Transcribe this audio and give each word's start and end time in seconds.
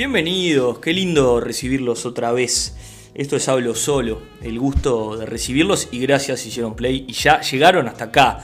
Bienvenidos, 0.00 0.78
qué 0.78 0.94
lindo 0.94 1.40
recibirlos 1.40 2.06
otra 2.06 2.32
vez. 2.32 2.74
Esto 3.12 3.36
es 3.36 3.46
Hablo 3.50 3.74
Solo, 3.74 4.22
el 4.40 4.58
gusto 4.58 5.18
de 5.18 5.26
recibirlos 5.26 5.88
y 5.92 6.00
gracias 6.00 6.46
hicieron 6.46 6.74
play 6.74 7.04
y 7.06 7.12
ya 7.12 7.42
llegaron 7.42 7.86
hasta 7.86 8.04
acá. 8.04 8.38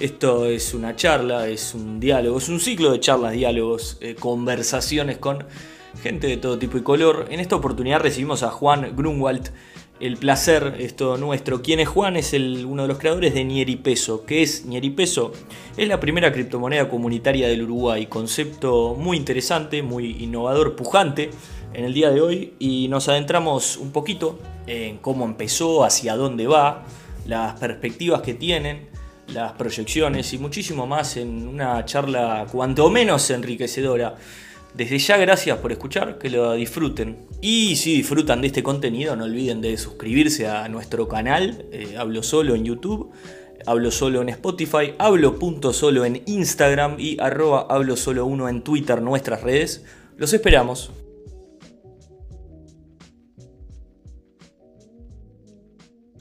Esto 0.00 0.46
es 0.46 0.72
una 0.72 0.96
charla, 0.96 1.46
es 1.46 1.74
un 1.74 2.00
diálogo, 2.00 2.38
es 2.38 2.48
un 2.48 2.58
ciclo 2.58 2.90
de 2.90 3.00
charlas, 3.00 3.34
diálogos, 3.34 3.98
eh, 4.00 4.14
conversaciones 4.14 5.18
con 5.18 5.44
gente 6.02 6.26
de 6.26 6.38
todo 6.38 6.58
tipo 6.58 6.78
y 6.78 6.82
color. 6.82 7.26
En 7.28 7.38
esta 7.38 7.56
oportunidad 7.56 8.00
recibimos 8.00 8.42
a 8.42 8.48
Juan 8.48 8.96
Grunwald. 8.96 9.50
El 10.00 10.16
placer 10.16 10.74
es 10.80 10.96
todo 10.96 11.16
nuestro. 11.18 11.62
¿Quién 11.62 11.78
es 11.78 11.88
Juan? 11.88 12.16
Es 12.16 12.32
uno 12.32 12.82
de 12.82 12.88
los 12.88 12.98
creadores 12.98 13.32
de 13.32 13.44
Nieripeso. 13.44 14.24
¿Qué 14.26 14.42
es 14.42 14.66
Nieripeso? 14.66 15.30
Es 15.76 15.86
la 15.86 16.00
primera 16.00 16.32
criptomoneda 16.32 16.88
comunitaria 16.88 17.46
del 17.46 17.62
Uruguay. 17.62 18.06
Concepto 18.06 18.96
muy 18.98 19.16
interesante, 19.16 19.82
muy 19.82 20.22
innovador, 20.22 20.74
pujante 20.74 21.30
en 21.72 21.84
el 21.84 21.94
día 21.94 22.10
de 22.10 22.20
hoy. 22.20 22.54
Y 22.58 22.88
nos 22.88 23.08
adentramos 23.08 23.76
un 23.76 23.92
poquito 23.92 24.40
en 24.66 24.98
cómo 24.98 25.24
empezó, 25.24 25.84
hacia 25.84 26.16
dónde 26.16 26.48
va, 26.48 26.82
las 27.26 27.58
perspectivas 27.60 28.20
que 28.20 28.34
tienen, 28.34 28.88
las 29.28 29.52
proyecciones 29.52 30.32
y 30.32 30.38
muchísimo 30.38 30.88
más 30.88 31.16
en 31.16 31.46
una 31.46 31.84
charla 31.84 32.46
cuanto 32.50 32.90
menos 32.90 33.30
enriquecedora. 33.30 34.16
Desde 34.74 34.98
ya 34.98 35.16
gracias 35.16 35.58
por 35.58 35.70
escuchar, 35.70 36.18
que 36.18 36.28
lo 36.28 36.52
disfruten. 36.54 37.28
Y 37.40 37.76
si 37.76 37.94
disfrutan 37.94 38.40
de 38.40 38.48
este 38.48 38.64
contenido, 38.64 39.14
no 39.14 39.24
olviden 39.24 39.60
de 39.60 39.76
suscribirse 39.76 40.48
a 40.48 40.68
nuestro 40.68 41.06
canal, 41.06 41.64
eh, 41.70 41.94
Hablo 41.96 42.24
Solo 42.24 42.56
en 42.56 42.64
YouTube, 42.64 43.12
Hablo 43.66 43.92
Solo 43.92 44.20
en 44.20 44.30
Spotify, 44.30 44.94
Hablo.solo 44.98 46.04
en 46.04 46.22
Instagram 46.26 46.96
y 46.98 47.16
arroba 47.20 47.68
Hablo 47.70 47.96
Solo 47.96 48.26
1 48.26 48.48
en 48.48 48.62
Twitter, 48.62 49.00
nuestras 49.00 49.42
redes. 49.42 49.84
Los 50.16 50.32
esperamos. 50.32 50.90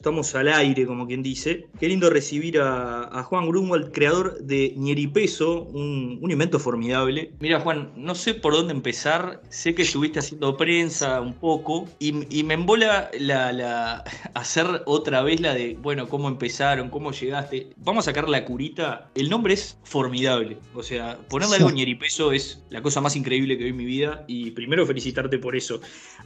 Estamos 0.04 0.36
al 0.36 0.50
aire, 0.50 0.86
como 0.86 1.08
quien 1.08 1.24
dice. 1.24 1.68
Qué 1.80 1.88
lindo 1.88 2.10
recibir 2.10 2.60
a, 2.60 3.24
Juan 3.24 3.48
Grunwald, 3.48 3.94
creador 3.94 4.38
de 4.38 4.74
Nieripeso, 4.76 5.62
un, 5.62 6.20
un, 6.22 6.30
invento 6.30 6.60
formidable. 6.60 7.32
Mira, 7.40 7.62
Juan, 7.62 7.94
no 7.96 8.14
sé 8.14 8.34
por 8.34 8.52
dónde 8.52 8.74
empezar. 8.74 9.42
Sé 9.48 9.74
que 9.74 9.84
estuviste 9.84 10.20
haciendo 10.20 10.58
prensa 10.58 11.22
un 11.22 11.34
poco 11.34 11.88
y, 12.00 12.12
me 12.44 12.54
embola 12.54 13.12
la, 13.18 14.04
hacer 14.34 14.84
otra 14.88 15.22
vez 15.22 15.40
la 15.40 15.54
de, 15.54 15.78
bueno, 15.82 16.10
cómo 16.10 16.28
empezaron, 16.28 16.90
cómo 16.90 17.14
llegaste. 17.14 17.70
Vamos 17.78 18.06
a 18.06 18.12
sacar 18.12 18.28
la 18.28 18.44
curita. 18.44 19.10
El 19.16 19.30
nombre 19.30 19.54
es 19.54 19.78
formidable. 19.86 20.58
O 20.76 20.84
sea, 20.84 21.18
ponerle 21.30 21.56
algo 21.56 21.72
Nieripeso 21.72 22.34
es 22.34 22.62
la 22.72 22.82
cosa 22.82 23.00
más 23.00 23.16
increíble 23.16 23.58
que 23.58 23.64
vi 23.64 23.70
en 23.70 23.78
mi 23.78 23.86
vida 23.86 24.26
y 24.28 24.52
primero 24.52 24.86
felicitarte 24.86 25.38
por 25.38 25.56
eso. 25.56 25.80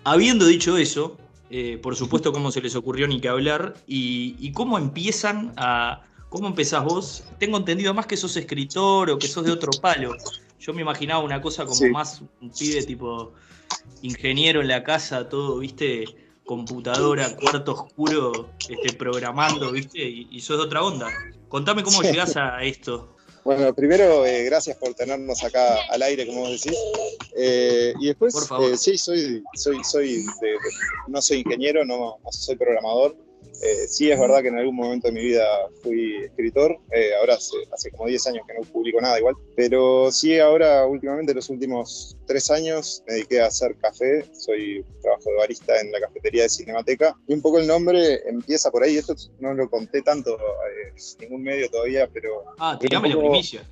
Habiendo 0.03 0.47
dicho 0.47 0.77
eso, 0.77 1.19
eh, 1.49 1.77
por 1.81 1.95
supuesto, 1.95 2.31
cómo 2.31 2.51
se 2.51 2.61
les 2.61 2.75
ocurrió 2.75 3.07
ni 3.07 3.21
que 3.21 3.29
hablar, 3.29 3.75
y, 3.87 4.51
cómo 4.51 4.77
empiezan 4.77 5.53
a. 5.57 6.03
¿Cómo 6.29 6.47
empezás 6.47 6.83
vos? 6.83 7.23
Tengo 7.39 7.57
entendido 7.57 7.93
más 7.93 8.05
que 8.05 8.17
sos 8.17 8.35
escritor 8.35 9.09
o 9.09 9.17
que 9.17 9.29
sos 9.29 9.45
de 9.45 9.51
otro 9.51 9.71
palo. 9.81 10.13
Yo 10.59 10.73
me 10.73 10.81
imaginaba 10.81 11.23
una 11.23 11.41
cosa 11.41 11.65
como 11.65 11.89
más 11.89 12.21
un 12.41 12.49
pibe 12.51 12.83
tipo 12.83 13.31
ingeniero 14.01 14.59
en 14.59 14.67
la 14.67 14.83
casa, 14.83 15.29
todo, 15.29 15.59
viste, 15.59 16.03
computadora, 16.43 17.33
cuarto 17.37 17.73
oscuro, 17.73 18.49
este, 18.67 18.91
programando, 18.97 19.71
viste, 19.71 20.03
y, 20.03 20.39
sos 20.41 20.57
de 20.57 20.63
otra 20.63 20.83
onda. 20.83 21.07
Contame 21.47 21.81
cómo 21.81 22.01
llegás 22.01 22.35
a 22.35 22.61
esto. 22.61 23.16
Bueno, 23.47 23.73
primero, 23.73 24.25
eh, 24.25 24.43
gracias 24.43 24.75
por 24.75 24.93
tenernos 24.93 25.41
acá 25.41 25.77
al 25.89 26.01
aire, 26.01 26.27
como 26.27 26.41
vos 26.41 26.61
decís. 26.61 26.77
Eh, 27.33 27.93
y 27.97 28.07
después, 28.07 28.35
eh, 28.35 28.75
sí, 28.75 28.97
soy, 28.97 29.41
soy, 29.53 29.81
soy 29.85 30.25
no 31.07 31.21
soy 31.21 31.37
ingeniero, 31.45 31.85
no, 31.85 32.17
no 32.21 32.29
soy 32.29 32.57
programador, 32.57 33.15
eh, 33.61 33.87
sí 33.87 34.11
es 34.11 34.19
verdad 34.19 34.41
que 34.41 34.49
en 34.49 34.57
algún 34.57 34.75
momento 34.75 35.07
de 35.07 35.13
mi 35.13 35.23
vida 35.23 35.45
fui 35.81 36.23
escritor, 36.25 36.77
eh, 36.91 37.11
ahora 37.19 37.35
hace, 37.35 37.91
como 37.91 38.07
10 38.07 38.27
años 38.27 38.45
que 38.47 38.53
no 38.53 38.61
publico 38.71 39.01
nada 39.01 39.17
igual, 39.17 39.35
pero 39.55 40.11
sí 40.11 40.39
ahora 40.39 40.85
últimamente, 40.85 41.33
los 41.33 41.49
últimos 41.49 42.17
3 42.27 42.51
años, 42.51 43.03
me 43.07 43.15
dediqué 43.15 43.41
a 43.41 43.47
hacer 43.47 43.75
café, 43.77 44.25
soy 44.33 44.85
trabajo 45.01 45.29
de 45.29 45.35
barista 45.37 45.79
en 45.79 45.91
la 45.91 45.99
cafetería 46.01 46.43
de 46.43 46.49
Cinemateca, 46.49 47.15
y 47.27 47.33
un 47.33 47.41
poco 47.41 47.59
el 47.59 47.67
nombre 47.67 48.21
empieza 48.27 48.69
por 48.69 48.83
ahí, 48.83 48.97
esto 48.97 49.15
no 49.39 49.53
lo 49.53 49.69
conté 49.69 50.01
tanto 50.01 50.31
en 50.31 50.95
eh, 50.95 51.01
ningún 51.21 51.43
medio 51.43 51.69
todavía, 51.69 52.07
pero... 52.13 52.43
Ah, 52.59 52.77
tirame 52.79 53.09
la 53.09 53.17
primicia. 53.17 53.67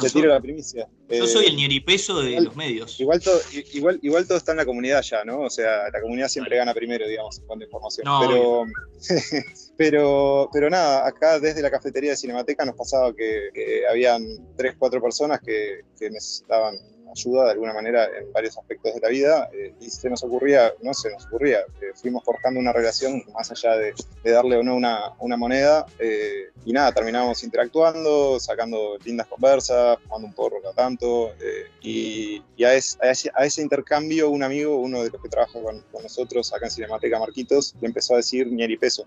Te 0.00 0.10
tiro 0.10 0.28
la 0.28 0.40
primicia. 0.40 0.88
Yo 1.08 1.26
soy 1.26 1.46
el 1.46 1.56
nieripeso 1.56 2.20
de 2.20 2.40
los 2.40 2.54
medios. 2.54 3.00
Igual 3.00 3.20
todo, 3.20 3.40
igual, 3.72 3.98
igual 4.02 4.26
todo 4.26 4.36
está 4.36 4.52
en 4.52 4.58
la 4.58 4.66
comunidad 4.66 5.02
ya, 5.02 5.24
¿no? 5.24 5.40
O 5.40 5.50
sea, 5.50 5.90
la 5.90 6.00
comunidad 6.00 6.28
siempre 6.28 6.56
gana 6.56 6.74
primero, 6.74 7.08
digamos, 7.08 7.38
en 7.38 7.46
cuanto 7.46 7.64
a 7.64 7.66
información. 7.66 8.06
pero, 8.20 8.64
pero, 9.78 10.50
pero 10.52 10.70
nada, 10.70 11.06
acá 11.06 11.40
desde 11.40 11.62
la 11.62 11.70
cafetería 11.70 12.10
de 12.10 12.16
Cinemateca 12.16 12.64
nos 12.64 12.76
pasaba 12.76 13.14
que, 13.14 13.48
que 13.54 13.86
habían 13.88 14.22
tres, 14.56 14.74
cuatro 14.78 15.00
personas 15.00 15.40
que, 15.40 15.80
que 15.98 16.10
necesitaban 16.10 16.76
ayuda 17.12 17.44
de 17.44 17.50
alguna 17.52 17.72
manera 17.72 18.06
en 18.06 18.32
varios 18.32 18.56
aspectos 18.56 18.94
de 18.94 19.00
la 19.00 19.08
vida 19.08 19.50
eh, 19.52 19.74
y 19.80 19.90
se 19.90 20.08
nos 20.08 20.22
ocurría, 20.22 20.72
no 20.82 20.94
se 20.94 21.10
nos 21.10 21.26
ocurría, 21.26 21.60
eh, 21.80 21.92
fuimos 21.94 22.24
forjando 22.24 22.60
una 22.60 22.72
relación 22.72 23.22
más 23.32 23.50
allá 23.50 23.76
de, 23.76 23.94
darle 24.24 24.56
o 24.56 24.62
no 24.62 24.76
una, 24.76 25.12
una 25.18 25.36
moneda 25.36 25.86
eh, 25.98 26.50
y 26.64 26.72
nada, 26.72 26.92
terminábamos 26.92 27.42
interactuando, 27.42 28.38
sacando 28.38 28.98
lindas 29.04 29.26
conversas, 29.26 29.98
fumando 30.02 30.28
un 30.28 30.34
porro 30.34 30.60
cada 30.62 30.74
tanto 30.74 31.32
y, 31.80 32.42
a, 32.62 32.74
ese, 32.74 33.62
intercambio 33.62 34.30
un 34.30 34.42
amigo, 34.42 34.76
uno 34.76 35.02
de 35.02 35.10
los 35.10 35.22
que 35.22 35.28
trabaja 35.28 35.60
con, 35.60 35.82
nosotros 36.02 36.52
acá 36.52 36.66
en 36.66 36.70
Cinemateca 36.70 37.18
Marquitos, 37.18 37.74
le 37.80 37.88
empezó 37.88 38.14
a 38.14 38.18
decir 38.18 38.50
ñeri 38.50 38.76
peso, 38.76 39.06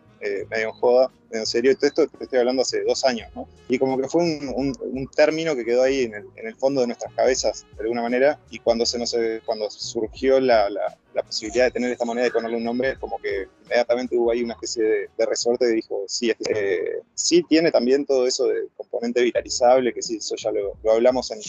medio 0.49 0.67
en 0.67 0.71
joda, 0.71 1.11
en 1.33 1.45
serio, 1.45 1.75
todo 1.75 1.87
esto 1.87 2.07
te 2.07 2.23
estoy 2.23 2.39
hablando 2.39 2.61
hace 2.61 2.83
dos 2.83 3.03
años, 3.05 3.29
¿no? 3.35 3.47
Y 3.67 3.79
como 3.79 3.97
que 3.97 4.07
fue 4.07 4.23
un, 4.23 5.09
término 5.15 5.55
que 5.55 5.65
quedó 5.65 5.83
ahí 5.83 6.03
en 6.03 6.13
el, 6.13 6.55
fondo 6.55 6.81
de 6.81 6.87
nuestras 6.87 7.13
cabezas, 7.13 7.65
alguna 7.79 8.01
manera, 8.01 8.39
y 8.49 8.59
cuando, 8.59 8.85
se 8.85 8.97
nos, 8.97 9.15
cuando 9.45 9.69
surgió 9.69 10.39
la, 10.39 10.69
la, 10.69 10.97
posibilidad 11.21 11.65
de 11.65 11.71
tener 11.71 11.91
esta 11.91 12.05
moneda 12.05 12.27
y 12.27 12.31
ponerle 12.31 12.57
un 12.57 12.63
nombre, 12.63 12.97
como 12.99 13.19
que 13.19 13.47
inmediatamente 13.63 14.17
hubo 14.17 14.31
ahí 14.31 14.41
una 14.43 14.53
especie 14.53 14.83
de, 15.15 15.25
resorte 15.25 15.65
y 15.69 15.75
dijo, 15.75 16.03
sí, 16.07 16.31
eh, 16.49 17.01
sí 17.13 17.43
tiene 17.47 17.71
también 17.71 18.05
todo 18.05 18.25
eso 18.25 18.47
de 18.47 18.67
componente 18.75 19.21
viralizable, 19.21 19.93
que 19.93 20.01
sí, 20.01 20.17
eso 20.17 20.35
ya 20.35 20.51
lo, 20.51 20.77
lo 20.83 20.91
hablamos 20.91 21.31
en, 21.31 21.39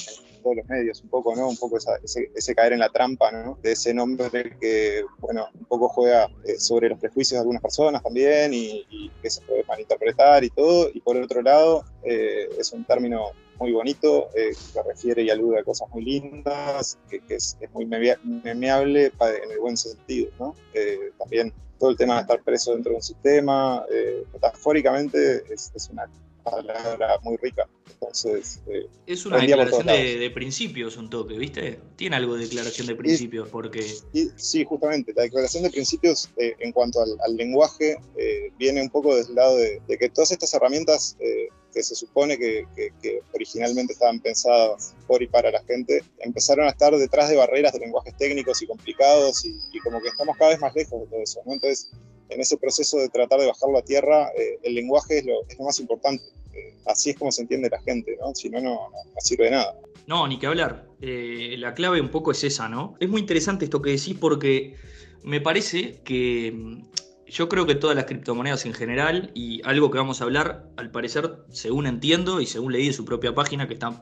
todos 0.45 0.57
los 0.57 0.69
medios, 0.69 1.01
un 1.01 1.09
poco, 1.09 1.35
¿no? 1.35 1.49
Un 1.49 1.57
poco 1.57 1.79
ese, 1.79 2.31
ese, 2.35 2.55
caer 2.55 2.75
en 2.75 2.81
la 2.81 2.91
trampa, 2.91 3.33
¿no? 3.33 3.59
De 3.63 3.73
ese 3.73 3.93
nombre 3.93 4.57
que, 4.61 5.03
bueno, 5.19 5.49
un 5.59 5.65
poco 5.65 5.89
juega 5.89 6.29
eh, 6.45 6.61
sobre 6.61 6.91
los 6.91 7.01
prejuicios 7.01 7.39
de 7.39 7.41
algunas 7.41 7.63
personas 7.63 8.03
también 8.03 8.53
y, 8.55 9.11
que 9.23 9.31
se 9.31 9.41
puede 9.41 9.65
malinterpretar 9.65 10.45
y 10.45 10.51
todo, 10.51 10.91
y 10.93 11.01
por 11.01 11.17
otro 11.17 11.41
lado, 11.41 11.85
eh, 12.05 12.49
es 12.59 12.73
un 12.73 12.85
término 12.85 13.31
muy 13.59 13.73
bonito, 13.73 14.29
eh, 14.35 14.51
que 14.73 14.83
refiere 14.83 15.23
y 15.23 15.31
alude 15.31 15.61
a 15.61 15.65
cosas 15.65 15.89
muy 15.91 16.05
lindas, 16.05 16.99
que, 17.09 17.21
es, 17.29 17.57
muy 17.73 17.87
memeable 17.87 19.13
en 19.21 19.51
el 19.51 19.59
buen 19.61 19.77
sentido, 19.77 20.31
¿no? 20.39 20.55
Eh, 20.73 21.13
también 21.19 21.53
todo 21.79 21.91
el 21.91 21.97
tema 21.97 22.17
de 22.17 22.21
estar 22.23 22.43
preso 22.43 22.73
dentro 22.73 22.91
de 22.91 22.97
un 22.97 23.03
sistema, 23.03 23.85
eh, 23.91 24.25
metafóricamente 24.33 25.45
es, 25.53 25.71
una 25.91 26.09
palabra 26.43 27.19
muy 27.23 27.37
rica. 27.39 27.67
Entonces, 27.91 28.61
es 29.07 29.25
una 29.25 29.39
declaración 29.39 29.87
de, 29.87 30.31
principios, 30.35 30.97
un 30.99 31.09
toque, 31.09 31.39
¿viste? 31.39 31.81
Tiene 31.97 32.17
algo 32.17 32.35
de 32.35 32.45
declaración 32.45 32.87
de 32.87 32.97
principios, 32.97 33.49
porque. 33.49 33.83
sí, 34.37 34.65
justamente. 34.65 35.15
La 35.17 35.23
declaración 35.23 35.63
de 35.63 35.71
principios 35.71 36.29
en 36.37 36.71
cuanto 36.73 37.01
al, 37.01 37.37
lenguaje 37.37 37.97
viene 38.59 38.83
un 38.83 38.91
poco 38.91 39.17
desde 39.17 39.31
el 39.31 39.37
lado 39.37 39.57
de, 39.57 39.81
de 39.89 39.97
que 39.97 40.11
todas 40.11 40.33
estas 40.33 40.53
herramientas 40.53 41.17
que 41.75 41.83
se 41.83 41.95
supone 41.97 42.39
que, 42.39 42.67
originalmente 43.33 43.93
estaban 43.93 44.21
pensadas 44.21 44.95
por 45.07 45.23
y 45.23 45.27
para 45.27 45.51
la 45.51 45.63
gente, 45.65 46.03
empezaron 46.21 46.67
a 46.67 46.71
estar 46.71 46.97
detrás 46.97 47.29
de 47.29 47.37
barreras 47.37 47.73
de 47.73 47.81
lenguajes 47.81 48.17
técnicos 48.17 48.63
y 48.63 48.67
complicados 48.67 49.45
y, 49.45 49.79
como 49.81 50.01
que 50.01 50.09
estamos 50.09 50.37
cada 50.39 50.53
vez 50.53 50.61
más 50.61 50.75
lejos 50.75 51.01
de 51.01 51.07
todo 51.09 51.21
eso. 51.21 51.41
Entonces, 51.47 51.91
en 52.31 52.41
ese 52.41 52.57
proceso 52.57 52.99
de 52.99 53.09
tratar 53.09 53.41
de 53.41 53.49
bajarlo 53.49 53.79
a 53.79 53.83
tierra, 53.83 54.31
eh, 54.39 54.59
el 54.63 54.75
lenguaje 54.75 55.19
es 55.19 55.27
lo, 55.27 55.65
más 55.65 55.79
importante. 55.81 56.25
Eh, 56.55 56.75
así 56.87 57.11
es 57.11 57.19
como 57.19 57.33
se 57.33 57.43
entiende 57.43 57.69
la 57.69 57.83
gente, 57.83 58.17
¿no? 58.21 58.35
Si 58.35 58.49
no, 58.49 58.61
no, 58.61 58.91
sirve 59.19 59.47
de 59.47 59.51
nada. 59.51 59.77
No, 60.07 60.29
ni 60.29 60.39
que 60.39 60.47
hablar. 60.47 60.87
Eh, 61.01 61.57
la 61.59 61.75
clave 61.75 62.01
un 62.01 62.11
poco 62.11 62.31
es 62.31 62.45
esa, 62.45 62.69
¿no? 62.69 62.95
Es 63.01 63.09
muy 63.09 63.21
interesante 63.21 63.65
esto 63.65 63.83
que 63.83 63.91
decís 63.91 64.17
porque 64.19 64.77
me 65.23 65.41
parece 65.41 66.01
que 66.05 66.83
yo 67.27 67.49
creo 67.49 67.67
que 67.67 67.75
todas 67.75 67.97
las 67.97 68.05
criptomonedas 68.05 68.67
en 68.67 68.75
general 68.75 69.31
y 69.35 69.63
algo 69.65 69.91
que 69.91 69.99
vamos 69.99 70.21
a 70.21 70.25
hablar, 70.25 70.69
al 70.77 70.91
parecer, 70.91 71.37
según 71.51 71.87
entiendo 71.87 72.41
y 72.41 72.47
según 72.47 72.73
leí 72.73 72.87
de 72.87 72.93
su 72.93 73.05
propia 73.05 73.35
página, 73.35 73.67
que 73.67 73.75
está 73.75 74.01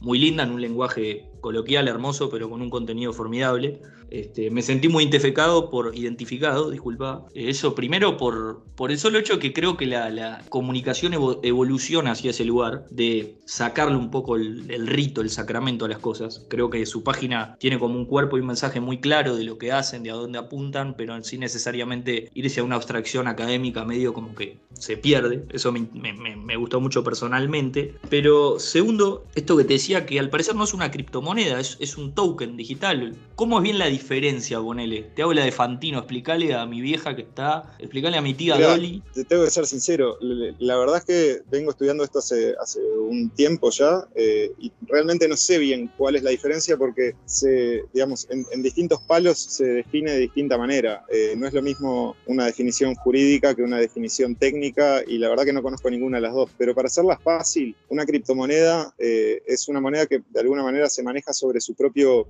muy 0.00 0.18
linda 0.18 0.44
en 0.44 0.52
un 0.52 0.60
lenguaje 0.60 1.30
coloquial, 1.40 1.88
hermoso, 1.88 2.30
pero 2.30 2.48
con 2.48 2.62
un 2.62 2.70
contenido 2.70 3.12
formidable. 3.12 3.80
Este, 4.10 4.50
me 4.50 4.62
sentí 4.62 4.88
muy 4.88 5.04
identificado 5.04 5.70
por 5.70 5.94
identificado, 5.94 6.70
disculpa. 6.70 7.26
Eso 7.34 7.74
primero 7.74 8.16
por, 8.16 8.64
por 8.74 8.90
el 8.90 8.98
solo 8.98 9.18
hecho 9.18 9.38
que 9.38 9.52
creo 9.52 9.76
que 9.76 9.86
la, 9.86 10.42
comunicación 10.48 11.12
evoluciona 11.42 12.12
hacia 12.12 12.30
ese 12.30 12.44
lugar, 12.44 12.86
de 12.90 13.36
sacarle 13.44 13.96
un 13.96 14.10
poco 14.10 14.36
el, 14.36 14.86
rito, 14.86 15.20
el 15.20 15.30
sacramento 15.30 15.84
a 15.84 15.88
las 15.88 15.98
cosas. 15.98 16.46
Creo 16.48 16.70
que 16.70 16.84
su 16.86 17.02
página 17.02 17.56
tiene 17.58 17.78
como 17.78 17.96
un 17.96 18.06
cuerpo 18.06 18.36
y 18.36 18.40
un 18.40 18.46
mensaje 18.46 18.80
muy 18.80 18.98
claro 18.98 19.36
de 19.36 19.44
lo 19.44 19.58
que 19.58 19.72
hacen, 19.72 20.02
de 20.02 20.10
a 20.10 20.14
dónde 20.14 20.38
apuntan, 20.38 20.94
pero 20.96 21.22
sin 21.22 21.40
necesariamente 21.40 22.30
irse 22.34 22.60
a 22.60 22.64
una 22.64 22.76
abstracción 22.76 23.28
académica 23.28 23.84
medio 23.84 24.12
como 24.12 24.34
que 24.34 24.58
se 24.72 24.96
pierde. 24.96 25.44
Eso 25.50 25.72
me, 25.72 25.86
me 25.92 26.56
gustó 26.56 26.80
mucho 26.80 27.04
personalmente. 27.04 27.94
Pero 28.08 28.58
segundo, 28.58 29.24
esto 29.34 29.56
que 29.56 29.64
te 29.64 29.74
decía 29.74 30.06
que 30.06 30.18
al 30.18 30.30
parecer 30.30 30.54
no 30.54 30.64
es 30.64 30.74
una 30.74 30.90
criptomoneda, 30.90 31.27
es, 31.36 31.76
es 31.80 31.98
un 31.98 32.14
token 32.14 32.56
digital. 32.56 33.14
¿Cómo 33.34 33.58
es 33.58 33.62
bien 33.62 33.78
la 33.78 33.86
diferencia, 33.86 34.60
ponele? 34.60 35.02
Te 35.14 35.22
habla 35.22 35.44
de 35.44 35.52
Fantino, 35.52 35.98
explícale 35.98 36.54
a 36.54 36.64
mi 36.64 36.80
vieja 36.80 37.14
que 37.14 37.22
está, 37.22 37.74
explícale 37.78 38.16
a 38.16 38.22
mi 38.22 38.34
tía 38.34 38.56
Dolly. 38.56 39.02
Te 39.12 39.24
tengo 39.24 39.44
que 39.44 39.50
ser 39.50 39.66
sincero, 39.66 40.16
la 40.20 40.76
verdad 40.76 40.98
es 40.98 41.04
que 41.04 41.42
vengo 41.50 41.70
estudiando 41.70 42.04
esto 42.04 42.20
hace, 42.20 42.54
hace 42.60 42.80
un 42.80 43.30
tiempo 43.30 43.70
ya 43.70 44.06
eh, 44.14 44.52
y 44.58 44.72
realmente 44.86 45.28
no 45.28 45.36
sé 45.36 45.58
bien 45.58 45.90
cuál 45.96 46.16
es 46.16 46.22
la 46.22 46.30
diferencia 46.30 46.76
porque 46.76 47.14
se, 47.26 47.84
digamos, 47.92 48.26
en, 48.30 48.62
distintos 48.62 49.00
palos 49.02 49.38
se 49.38 49.64
define 49.64 50.12
de 50.12 50.18
distinta 50.18 50.56
manera. 50.56 51.04
Eh, 51.10 51.34
no 51.36 51.46
es 51.46 51.52
lo 51.52 51.62
mismo 51.62 52.16
una 52.26 52.46
definición 52.46 52.94
jurídica 52.94 53.54
que 53.54 53.62
una 53.62 53.78
definición 53.78 54.34
técnica 54.36 55.02
y 55.06 55.18
la 55.18 55.28
verdad 55.28 55.44
que 55.44 55.52
no 55.52 55.62
conozco 55.62 55.90
ninguna 55.90 56.18
de 56.18 56.22
las 56.22 56.34
dos, 56.34 56.50
pero 56.56 56.74
para 56.74 56.86
hacerla 56.86 57.18
fácil, 57.18 57.76
una 57.88 58.06
criptomoneda 58.06 58.94
eh, 58.98 59.42
es 59.46 59.68
una 59.68 59.80
moneda 59.80 60.06
que 60.06 60.22
de 60.28 60.40
alguna 60.40 60.62
manera 60.62 60.88
se 60.88 61.02
maneja 61.02 61.17
sobre 61.32 61.60
su 61.60 61.74
propio 61.74 62.26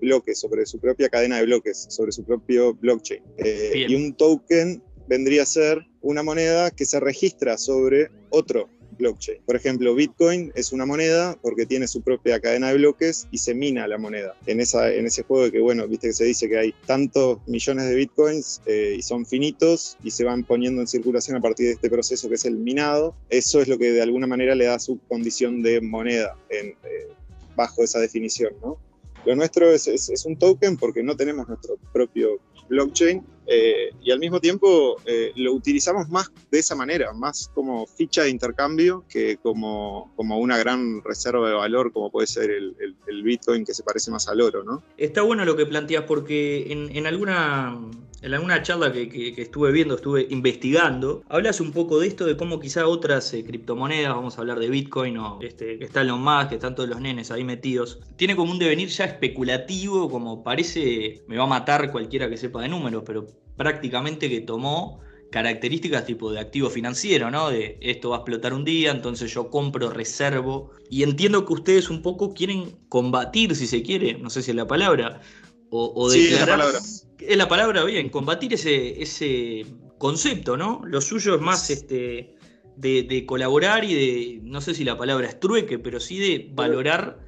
bloque, 0.00 0.34
sobre 0.34 0.66
su 0.66 0.78
propia 0.78 1.08
cadena 1.08 1.36
de 1.36 1.46
bloques 1.46 1.86
sobre 1.88 2.12
su 2.12 2.24
propio 2.24 2.74
blockchain. 2.74 3.22
Eh, 3.38 3.86
y 3.88 3.94
un 3.94 4.14
token 4.14 4.82
vendría 5.08 5.42
a 5.42 5.46
ser 5.46 5.86
una 6.00 6.22
moneda 6.22 6.70
que 6.70 6.84
se 6.84 7.00
registra 7.00 7.58
sobre 7.58 8.10
otro 8.30 8.68
blockchain. 8.98 9.38
Por 9.46 9.56
ejemplo, 9.56 9.94
Bitcoin 9.94 10.52
es 10.54 10.72
una 10.72 10.84
moneda 10.86 11.38
porque 11.42 11.66
tiene 11.66 11.88
su 11.88 12.02
propia 12.02 12.40
cadena 12.40 12.68
de 12.68 12.76
bloques 12.76 13.26
y 13.30 13.38
se 13.38 13.54
mina 13.54 13.88
la 13.88 13.98
moneda. 13.98 14.36
En, 14.46 14.60
esa, 14.60 14.92
en 14.92 15.06
ese 15.06 15.22
juego 15.22 15.44
de 15.44 15.52
que, 15.52 15.60
bueno, 15.60 15.88
viste 15.88 16.08
que 16.08 16.12
se 16.12 16.24
dice 16.24 16.48
que 16.48 16.58
hay 16.58 16.74
tantos 16.86 17.38
millones 17.46 17.88
de 17.88 17.94
Bitcoins 17.94 18.60
eh, 18.66 18.94
y 18.98 19.02
son 19.02 19.24
finitos 19.24 19.96
y 20.02 20.10
se 20.10 20.24
van 20.24 20.44
poniendo 20.44 20.82
en 20.82 20.86
circulación 20.86 21.36
a 21.36 21.40
partir 21.40 21.66
de 21.66 21.72
este 21.72 21.90
proceso 21.90 22.28
que 22.28 22.34
es 22.34 22.44
el 22.44 22.56
minado. 22.56 23.14
Eso 23.30 23.60
es 23.60 23.68
lo 23.68 23.78
que 23.78 23.92
de 23.92 24.02
alguna 24.02 24.26
manera 24.26 24.54
le 24.54 24.66
da 24.66 24.78
su 24.78 24.98
condición 25.08 25.62
de 25.62 25.80
moneda 25.80 26.36
en, 26.50 26.68
eh, 26.68 27.08
bajo 27.56 27.82
esa 27.82 27.98
definición, 28.00 28.54
¿no? 28.62 28.78
Lo 29.24 29.36
nuestro 29.36 29.70
es, 29.70 30.24
un 30.26 30.36
token 30.36 30.76
porque 30.76 31.02
no 31.02 31.16
tenemos 31.16 31.48
nuestro 31.48 31.76
propio 31.92 32.40
blockchain 32.68 33.24
eh, 33.46 33.90
y 34.02 34.10
al 34.10 34.18
mismo 34.18 34.40
tiempo 34.40 34.96
eh, 35.04 35.32
lo 35.36 35.52
utilizamos 35.52 36.08
más 36.08 36.30
de 36.50 36.58
esa 36.58 36.74
manera, 36.74 37.12
más 37.12 37.50
como 37.54 37.86
ficha 37.86 38.22
de 38.22 38.30
intercambio 38.30 39.04
que 39.08 39.36
como, 39.36 40.12
como 40.16 40.38
una 40.38 40.58
gran 40.58 41.02
reserva 41.04 41.48
de 41.48 41.54
valor 41.54 41.92
como 41.92 42.10
puede 42.10 42.26
ser 42.26 42.50
el, 42.50 43.22
Bitcoin 43.22 43.64
que 43.64 43.74
se 43.74 43.84
parece 43.84 44.10
más 44.10 44.26
al 44.26 44.40
oro, 44.40 44.64
¿no? 44.64 44.82
Está 44.96 45.22
bueno 45.22 45.44
lo 45.44 45.54
que 45.54 45.66
planteas 45.66 46.04
porque 46.04 46.72
en 46.72 47.06
alguna 47.06 47.78
en 48.22 48.34
alguna 48.34 48.62
charla 48.62 48.92
que, 48.92 49.34
estuve 49.36 49.72
viendo, 49.72 49.96
estuve 49.96 50.28
investigando, 50.30 51.24
hablas 51.28 51.60
un 51.60 51.72
poco 51.72 51.98
de 51.98 52.06
esto, 52.06 52.24
de 52.24 52.36
cómo 52.36 52.60
quizá 52.60 52.86
otras 52.86 53.34
eh, 53.34 53.44
criptomonedas, 53.44 54.14
vamos 54.14 54.38
a 54.38 54.42
hablar 54.42 54.60
de 54.60 54.70
Bitcoin 54.70 55.18
o 55.18 55.40
este, 55.42 55.78
que 55.78 55.84
está 55.84 56.02
Elon 56.02 56.22
Musk, 56.22 56.50
que 56.50 56.54
están 56.54 56.76
todos 56.76 56.88
los 56.88 57.00
nenes 57.00 57.32
ahí 57.32 57.42
metidos, 57.42 57.98
tiene 58.16 58.36
como 58.36 58.52
un 58.52 58.60
devenir 58.60 58.88
ya 58.88 59.06
especulativo, 59.06 60.08
como 60.08 60.44
parece, 60.44 61.22
me 61.26 61.36
va 61.36 61.44
a 61.44 61.48
matar 61.48 61.90
cualquiera 61.90 62.30
que 62.30 62.36
sepa 62.36 62.62
de 62.62 62.68
números, 62.68 63.02
pero 63.04 63.26
prácticamente 63.56 64.30
que 64.30 64.40
tomó 64.40 65.00
características 65.30 66.04
tipo 66.04 66.30
de 66.30 66.38
activo 66.38 66.70
financiero, 66.70 67.28
¿no? 67.30 67.50
De 67.50 67.78
esto 67.80 68.10
va 68.10 68.16
a 68.16 68.18
explotar 68.20 68.52
un 68.52 68.64
día, 68.64 68.92
entonces 68.92 69.32
yo 69.32 69.50
compro, 69.50 69.90
reservo. 69.90 70.70
Y 70.90 71.02
entiendo 71.02 71.46
que 71.46 71.54
ustedes 71.54 71.88
un 71.88 72.02
poco 72.02 72.34
quieren 72.34 72.76
combatir, 72.90 73.56
si 73.56 73.66
se 73.66 73.82
quiere, 73.82 74.18
no 74.18 74.28
sé 74.28 74.42
si 74.42 74.50
es 74.50 74.56
la 74.56 74.66
palabra, 74.66 75.22
o, 75.70 76.10
declarar. 76.10 76.58
la 76.58 76.64
palabra 76.64 76.80
es 77.28 77.36
la 77.36 77.48
palabra 77.48 77.84
bien, 77.84 78.08
combatir 78.08 78.54
ese, 78.54 79.02
ese 79.02 79.66
concepto, 79.98 80.56
¿no? 80.56 80.82
Lo 80.84 81.00
suyo 81.00 81.34
es 81.36 81.40
más 81.40 81.70
este, 81.70 82.34
de, 82.76 83.24
colaborar 83.26 83.84
y 83.84 83.94
de, 83.94 84.40
no 84.42 84.60
sé 84.60 84.74
si 84.74 84.84
la 84.84 84.96
palabra 84.96 85.28
es 85.28 85.38
trueque, 85.38 85.78
pero 85.78 86.00
sí 86.00 86.18
de 86.18 86.50
valorar 86.52 87.18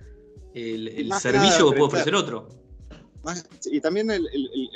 el, 0.55 1.13
servicio 1.21 1.71
que 1.71 1.77
puede 1.77 1.87
ofrecer 1.87 2.15
otro. 2.15 2.49
y 3.71 3.81
también 3.81 4.11
el, 4.11 4.29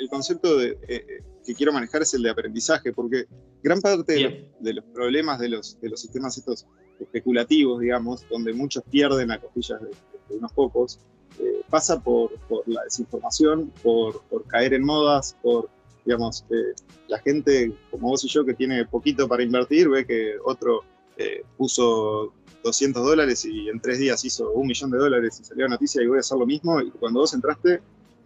concepto 0.09 0.57
de, 0.57 0.69
eh, 0.69 0.77
eh, 0.87 1.03
que 1.45 1.53
quiero 1.53 1.71
manejar 1.71 2.01
es 2.01 2.13
el 2.13 2.23
de 2.23 2.29
aprendizaje, 2.29 2.93
porque 2.93 3.25
gran 3.63 3.81
parte 3.81 4.47
de 4.59 4.73
los, 4.73 4.85
problemas 4.93 5.39
de 5.39 5.49
los, 5.49 5.79
de 5.81 5.89
los 5.89 6.01
sistemas 6.01 6.37
estos 6.37 6.65
especulativos, 6.99 7.79
digamos, 7.79 8.27
donde 8.29 8.53
muchos 8.53 8.83
pierden 8.89 9.31
a 9.31 9.39
costillas 9.39 9.81
de 9.81 10.35
unos 10.35 10.51
pocos, 10.53 10.99
eh, 11.39 11.61
pasa 11.69 11.99
por, 11.99 12.31
la 12.65 12.83
desinformación, 12.83 13.71
por, 13.83 14.21
caer 14.47 14.73
en 14.73 14.83
modas, 14.83 15.35
por, 15.41 15.69
digamos, 16.05 16.45
eh, 16.49 16.73
la 17.07 17.19
gente 17.19 17.73
como 17.91 18.09
vos 18.09 18.23
y 18.23 18.27
yo 18.27 18.45
que 18.45 18.53
tiene 18.53 18.85
poquito 18.85 19.27
para 19.27 19.43
invertir, 19.43 19.89
ve 19.89 20.05
que 20.05 20.35
otro 20.43 20.83
eh, 21.17 21.43
puso 21.57 22.33
200 22.63 23.03
dólares 23.03 23.45
y 23.45 23.69
en 23.69 23.79
tres 23.79 23.99
días 23.99 24.23
hizo 24.25 24.51
un 24.51 24.67
millón 24.67 24.91
de 24.91 24.97
dólares 24.97 25.39
y 25.39 25.43
salió 25.43 25.65
la 25.65 25.71
noticia 25.71 26.01
y 26.01 26.07
voy 26.07 26.17
a 26.17 26.19
hacer 26.21 26.37
lo 26.37 26.45
mismo. 26.45 26.81
Y 26.81 26.91
cuando 26.91 27.21
vos 27.21 27.33
entraste, 27.33 27.81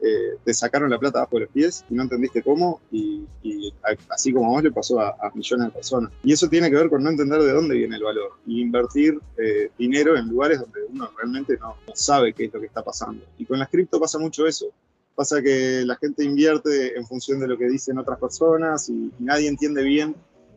eh, 0.05 0.37
te 0.43 0.53
sacaron 0.53 0.89
la 0.89 0.99
plata 0.99 1.19
bajo 1.19 1.39
los 1.39 1.49
pies 1.49 1.85
y 1.89 1.95
no 1.95 2.03
entendiste 2.03 2.43
cómo, 2.43 2.81
y, 2.91 3.25
así 4.09 4.33
como 4.33 4.47
a 4.47 4.49
vos 4.49 4.63
le 4.63 4.71
pasó 4.71 4.99
a, 4.99 5.31
millones 5.33 5.67
de 5.67 5.71
personas. 5.71 6.11
Y 6.23 6.33
eso 6.33 6.49
tiene 6.49 6.69
que 6.69 6.75
ver 6.75 6.89
con 6.89 7.01
no 7.01 7.09
entender 7.09 7.41
de 7.41 7.53
dónde 7.53 7.75
viene 7.75 7.95
el 7.95 8.03
valor 8.03 8.33
y 8.45 8.59
invertir 8.59 9.17
eh, 9.37 9.71
dinero 9.77 10.17
en 10.17 10.27
lugares 10.27 10.59
donde 10.59 10.81
uno 10.89 11.09
realmente 11.15 11.57
no, 11.57 11.75
sabe 11.93 12.33
qué 12.33 12.45
es 12.45 12.53
lo 12.53 12.59
que 12.59 12.65
está 12.65 12.83
pasando. 12.83 13.23
Y 13.37 13.45
con 13.45 13.59
las 13.59 13.69
cripto 13.69 13.97
pasa 13.97 14.19
mucho 14.19 14.45
eso. 14.45 14.65
Pasa 15.15 15.41
que 15.41 15.83
la 15.85 15.95
gente 15.95 16.25
invierte 16.25 16.97
en 16.97 17.05
función 17.05 17.39
de 17.39 17.47
lo 17.47 17.57
que 17.57 17.69
dicen 17.69 17.97
otras 17.97 18.19
personas 18.19 18.89
y, 18.89 19.09
nadie 19.19 19.47
entiende 19.47 19.83
bien 19.83 20.15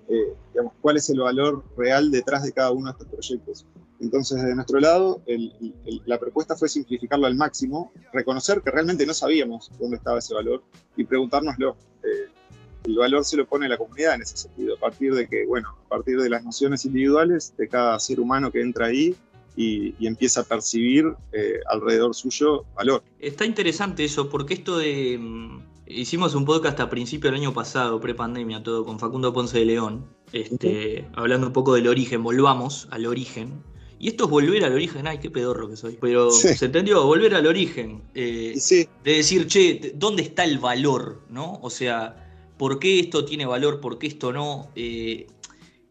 eh, 0.08 0.34
digamos, 0.52 0.72
cuál 0.80 0.96
es 0.96 1.08
el 1.08 1.20
valor 1.20 1.62
real 1.76 2.10
detrás 2.10 2.42
de 2.42 2.50
cada 2.50 2.72
uno 2.72 2.86
de 2.86 2.92
estos 2.92 3.06
proyectos. 3.06 3.66
Entonces, 4.00 4.42
de 4.42 4.54
nuestro 4.54 4.78
lado, 4.80 5.22
la 6.04 6.18
propuesta 6.18 6.56
fue 6.56 6.68
simplificarlo 6.68 7.26
al 7.26 7.34
máximo, 7.34 7.92
reconocer 8.12 8.60
que 8.62 8.70
realmente 8.70 9.06
no 9.06 9.14
sabíamos 9.14 9.70
dónde 9.78 9.96
estaba 9.96 10.18
ese 10.18 10.34
valor 10.34 10.62
y 10.96 11.04
preguntárnoslo. 11.04 11.76
Eh, 12.02 12.30
el 12.84 12.96
valor 12.96 13.24
se 13.24 13.36
lo 13.36 13.46
pone 13.46 13.68
la 13.68 13.76
comunidad 13.76 14.14
en 14.14 14.22
ese 14.22 14.36
sentido, 14.36 14.76
a 14.76 14.78
partir 14.78 15.14
de 15.14 15.26
que, 15.26 15.44
bueno, 15.46 15.76
a 15.86 15.88
partir 15.88 16.20
de 16.20 16.28
las 16.28 16.44
nociones 16.44 16.84
individuales 16.84 17.54
de 17.56 17.68
cada 17.68 17.98
ser 17.98 18.20
humano 18.20 18.52
que 18.52 18.60
entra 18.60 18.86
ahí 18.86 19.16
y, 19.56 19.94
empieza 20.06 20.42
a 20.42 20.44
percibir 20.44 21.06
eh, 21.32 21.60
alrededor 21.68 22.14
suyo 22.14 22.64
valor. 22.76 23.02
Está 23.18 23.44
interesante 23.44 24.04
eso, 24.04 24.28
porque 24.28 24.54
esto 24.54 24.78
de... 24.78 25.18
Mm, 25.18 25.60
hicimos 25.86 26.34
un 26.34 26.44
podcast 26.44 26.78
a 26.80 26.90
principio 26.90 27.30
del 27.30 27.40
año 27.40 27.54
pasado, 27.54 28.00
pre-pandemia, 28.00 28.62
todo 28.62 28.84
con 28.84 28.98
Facundo 28.98 29.32
Ponce 29.32 29.58
de 29.58 29.64
León, 29.64 30.06
este, 30.32 31.08
hablando 31.14 31.46
un 31.46 31.52
poco 31.52 31.74
del 31.74 31.86
origen, 31.88 32.22
volvamos 32.22 32.88
al 32.90 33.06
origen. 33.06 33.62
Y 33.98 34.08
esto 34.08 34.24
es 34.24 34.30
volver 34.30 34.64
al 34.64 34.74
origen, 34.74 35.06
ay, 35.06 35.18
qué 35.18 35.30
pedorro 35.30 35.68
que 35.68 35.76
soy. 35.76 35.96
Pero 36.00 36.30
se 36.30 36.64
entendió, 36.64 37.04
volver 37.04 37.34
al 37.34 37.46
origen. 37.46 38.02
Eh, 38.14 38.54
de 39.04 39.10
decir, 39.10 39.46
che, 39.46 39.92
¿dónde 39.94 40.22
está 40.22 40.44
el 40.44 40.58
valor? 40.58 41.22
¿No? 41.30 41.58
O 41.62 41.70
sea, 41.70 42.16
¿por 42.58 42.78
qué 42.78 43.00
esto 43.00 43.24
tiene 43.24 43.46
valor? 43.46 43.80
¿Por 43.80 43.98
qué 43.98 44.06
esto 44.06 44.32
no? 44.32 44.70
Eh, 44.74 45.26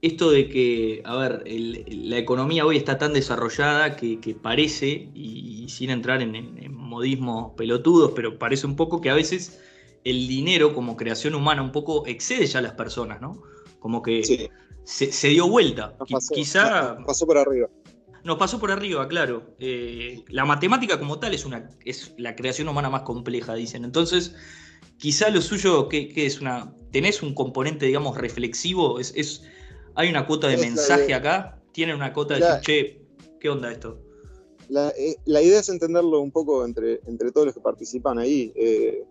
esto 0.01 0.29
de 0.29 0.49
que, 0.49 1.01
a 1.03 1.15
ver, 1.15 1.43
la 1.47 2.17
economía 2.19 2.63
hoy 2.65 2.77
está 2.77 2.99
tan 2.99 3.13
desarrollada 3.13 3.95
que, 3.95 4.37
parece, 4.39 5.09
y, 5.15 5.65
sin 5.69 5.89
entrar 5.89 6.21
en, 6.21 6.71
modismos 6.71 7.53
pelotudos, 7.57 8.11
pero 8.15 8.37
parece 8.37 8.67
un 8.67 8.75
poco 8.75 9.01
que 9.01 9.09
a 9.09 9.15
veces 9.15 9.59
el 10.03 10.27
dinero 10.27 10.75
como 10.75 10.95
creación 10.95 11.33
humana 11.33 11.63
un 11.63 11.71
poco 11.71 12.05
excede 12.05 12.45
ya 12.45 12.59
a 12.59 12.61
las 12.61 12.73
personas, 12.73 13.19
¿no? 13.19 13.41
Como 13.79 14.03
que 14.03 14.49
se, 14.83 15.27
dio 15.29 15.47
vuelta. 15.47 15.95
Quizá. 16.33 16.97
Pasó 17.03 17.25
por 17.25 17.39
arriba. 17.39 17.67
Nos 18.25 18.37
pasó 18.37 18.59
por 18.59 18.71
arriba, 18.71 19.07
claro. 19.07 19.55
Eh, 19.59 20.25
la 20.29 20.45
matemática 20.45 20.99
como 20.99 21.19
tal 21.19 21.35
es, 21.35 21.45
una, 21.45 21.69
es 21.85 22.11
la 22.17 22.35
creación 22.35 22.67
humana 22.67 22.89
más 22.89 23.03
compleja, 23.03 23.53
dicen. 23.53 23.85
Entonces, 23.85 24.33
quizá 24.97 25.29
lo 25.29 25.41
suyo, 25.41 25.87
que, 25.87 26.11
es 26.15 26.41
una. 26.41 26.73
¿Tenés 26.91 27.21
un 27.21 27.35
componente, 27.35 27.85
digamos, 27.85 28.17
reflexivo? 28.17 28.99
Es, 28.99 29.13
es 29.15 29.43
¿Hay 29.93 30.09
una 30.09 30.25
cuota 30.25 30.47
de 30.47 30.57
mensaje 30.57 31.13
acá? 31.13 31.61
¿Tienen 31.71 31.95
una 31.95 32.13
cuota 32.13 32.33
de 32.33 32.39
decir, 32.41 32.61
che, 32.61 33.01
¿qué 33.39 33.49
onda 33.49 33.71
esto? 33.71 34.01
Eh, 34.97 35.15
la, 35.25 35.41
idea 35.43 35.59
es 35.59 35.69
entenderlo 35.69 36.19
un 36.19 36.31
poco 36.31 36.65
entre, 36.65 37.01
entre 37.05 37.31
todos 37.31 37.45
los 37.45 37.55
que 37.55 37.61
participan 37.61 38.17
ahí. 38.17 38.51
Eh, 38.55 39.03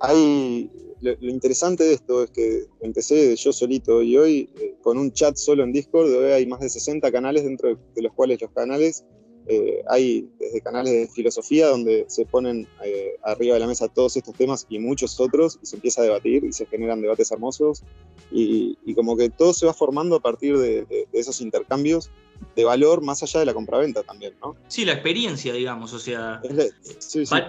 hay 0.00 0.70
lo, 1.00 1.28
interesante 1.28 1.84
de 1.84 1.94
esto 1.94 2.24
es 2.24 2.30
que 2.30 2.66
empecé 2.80 3.36
yo 3.36 3.52
solito 3.52 4.02
y 4.02 4.16
hoy 4.16 4.50
eh, 4.58 4.74
con 4.82 4.98
un 4.98 5.12
chat 5.12 5.36
solo 5.36 5.62
en 5.62 5.72
Discord, 5.72 6.08
hoy 6.08 6.32
hay 6.32 6.46
más 6.46 6.60
de 6.60 6.68
60 6.68 7.10
canales 7.12 7.44
dentro 7.44 7.78
de, 7.94 8.02
los 8.02 8.12
cuales 8.12 8.40
los 8.40 8.50
canales 8.50 9.04
eh, 9.48 9.84
hay 9.88 10.28
desde 10.40 10.60
canales 10.60 10.92
de 10.92 11.08
filosofía 11.08 11.68
donde 11.68 12.04
se 12.08 12.26
ponen 12.26 12.66
eh, 12.84 13.16
arriba 13.22 13.54
de 13.54 13.60
la 13.60 13.68
mesa 13.68 13.86
todos 13.86 14.16
estos 14.16 14.34
temas 14.34 14.66
y 14.68 14.80
muchos 14.80 15.20
otros 15.20 15.60
y 15.62 15.66
se 15.66 15.76
empieza 15.76 16.00
a 16.00 16.04
debatir 16.04 16.44
y 16.44 16.52
se 16.52 16.66
generan 16.66 17.00
debates 17.00 17.30
hermosos 17.30 17.84
y, 18.32 18.76
como 18.94 19.16
que 19.16 19.30
todo 19.30 19.54
se 19.54 19.66
va 19.66 19.74
formando 19.74 20.16
a 20.16 20.20
partir 20.20 20.58
de, 20.58 21.06
esos 21.12 21.40
intercambios 21.40 22.10
de 22.56 22.64
valor 22.64 23.02
más 23.02 23.22
allá 23.22 23.40
de 23.40 23.46
la 23.46 23.54
compraventa 23.54 24.02
también, 24.02 24.34
¿no? 24.42 24.56
Sí, 24.68 24.84
la 24.84 24.94
experiencia, 24.94 25.52
digamos, 25.52 25.92
o 25.92 25.98
sea, 25.98 26.42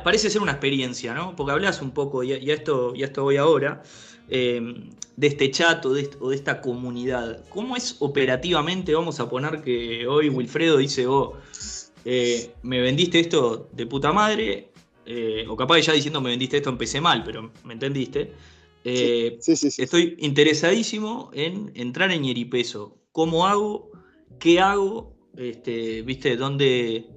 parece 0.04 0.30
ser 0.30 0.42
una 0.42 0.52
experiencia, 0.52 1.14
¿no? 1.14 1.36
Porque 1.36 1.54
hablas 1.54 1.82
un 1.82 1.92
poco, 1.92 2.24
y, 2.24 2.34
esto, 2.52 2.94
y 2.96 3.04
esto 3.04 3.24
voy 3.24 3.38
ahora, 3.38 3.82
eh, 4.30 4.62
de 5.16 5.28
este 5.28 5.50
chat 5.52 5.86
o 5.86 5.94
de, 5.94 6.10
esta 6.34 6.62
comunidad. 6.62 7.44
¿Cómo 7.50 7.76
es 7.76 7.96
operativamente? 8.00 8.94
Vamos 8.94 9.20
a 9.20 9.30
poner 9.30 9.62
que 9.62 10.06
hoy 10.06 10.30
Wilfredo 10.30 10.78
dice, 10.78 11.08
oh, 11.08 11.34
eh, 12.10 12.54
me 12.62 12.80
vendiste 12.80 13.20
esto 13.20 13.68
de 13.74 13.86
puta 13.86 14.14
madre, 14.14 14.70
eh, 15.06 15.44
o 15.50 15.58
capaz 15.58 15.80
ya 15.82 15.92
diciendo 15.92 16.22
me 16.22 16.30
vendiste 16.30 16.56
esto 16.56 16.70
empecé 16.70 17.02
mal, 17.02 17.22
pero 17.26 17.52
me 17.66 17.74
entendiste. 17.74 18.32
Eh, 18.86 19.38
estoy 19.46 20.16
interesadísimo 20.20 21.30
en 21.34 21.70
entrar 21.76 22.10
en 22.14 22.24
Yeripeso. 22.24 22.96
¿Cómo 23.12 23.46
hago? 23.46 23.92
¿Qué 24.40 24.62
hago? 24.62 25.18
Este, 25.36 26.02
¿Viste? 26.04 26.38
¿Dónde, 26.38 27.10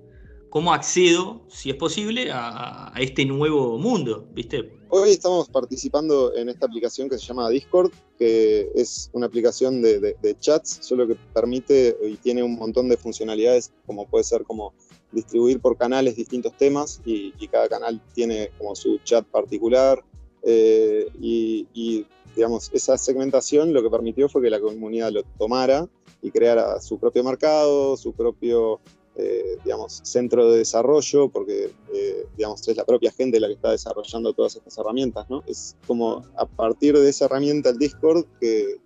¿Cómo 0.50 0.72
accedo, 0.74 1.42
si 1.46 1.70
es 1.70 1.76
posible, 1.76 2.28
a, 2.32 2.92
este 2.98 3.24
nuevo 3.24 3.78
mundo? 3.78 4.26
¿Viste? 4.32 4.72
Hoy 4.88 5.10
estamos 5.10 5.48
participando 5.48 6.34
en 6.34 6.48
esta 6.48 6.66
aplicación 6.66 7.08
que 7.08 7.18
se 7.18 7.24
llama 7.24 7.48
Discord, 7.48 7.92
que 8.18 8.68
es 8.74 9.10
una 9.12 9.26
aplicación 9.26 9.80
de, 9.80 10.16
chats, 10.40 10.78
solo 10.82 11.06
que 11.06 11.14
permite 11.32 11.96
y 12.02 12.16
tiene 12.16 12.42
un 12.42 12.56
montón 12.56 12.88
de 12.88 12.96
funcionalidades, 12.96 13.72
como 13.86 14.08
puede 14.08 14.24
ser 14.24 14.42
como 14.42 14.74
distribuir 15.12 15.60
por 15.60 15.78
canales 15.78 16.16
distintos 16.16 16.56
temas 16.56 17.00
y, 17.04 17.30
cada 17.46 17.68
canal 17.68 18.02
tiene 18.12 18.50
como 18.58 18.74
su 18.74 18.98
chat 19.04 19.24
particular. 19.26 20.02
Eh, 20.42 21.06
y, 21.20 22.04
digamos, 22.34 22.70
esa 22.72 22.98
segmentación 22.98 23.72
lo 23.72 23.84
que 23.84 23.90
permitió 23.90 24.28
fue 24.28 24.42
que 24.42 24.50
la 24.50 24.58
comunidad 24.58 25.12
lo 25.12 25.22
tomara 25.38 25.88
y 26.22 26.32
creara 26.32 26.80
su 26.80 26.98
propio 26.98 27.22
mercado, 27.22 27.96
su 27.96 28.12
propio 28.12 28.80
eh, 29.16 29.58
digamos, 29.64 30.00
centro 30.04 30.52
de 30.52 30.58
desarrollo, 30.58 31.28
porque 31.28 31.72
eh, 31.92 32.26
digamos, 32.36 32.66
es 32.68 32.76
la 32.76 32.84
propia 32.84 33.10
gente 33.10 33.40
la 33.40 33.48
que 33.48 33.54
está 33.54 33.72
desarrollando 33.72 34.32
todas 34.32 34.56
estas 34.56 34.78
herramientas. 34.78 35.28
¿no? 35.28 35.42
Es 35.46 35.76
como 35.86 36.24
a 36.36 36.46
partir 36.46 36.96
de 36.96 37.08
esa 37.08 37.24
herramienta, 37.24 37.70
el 37.70 37.78
Discord, 37.78 38.24
que, 38.40 38.80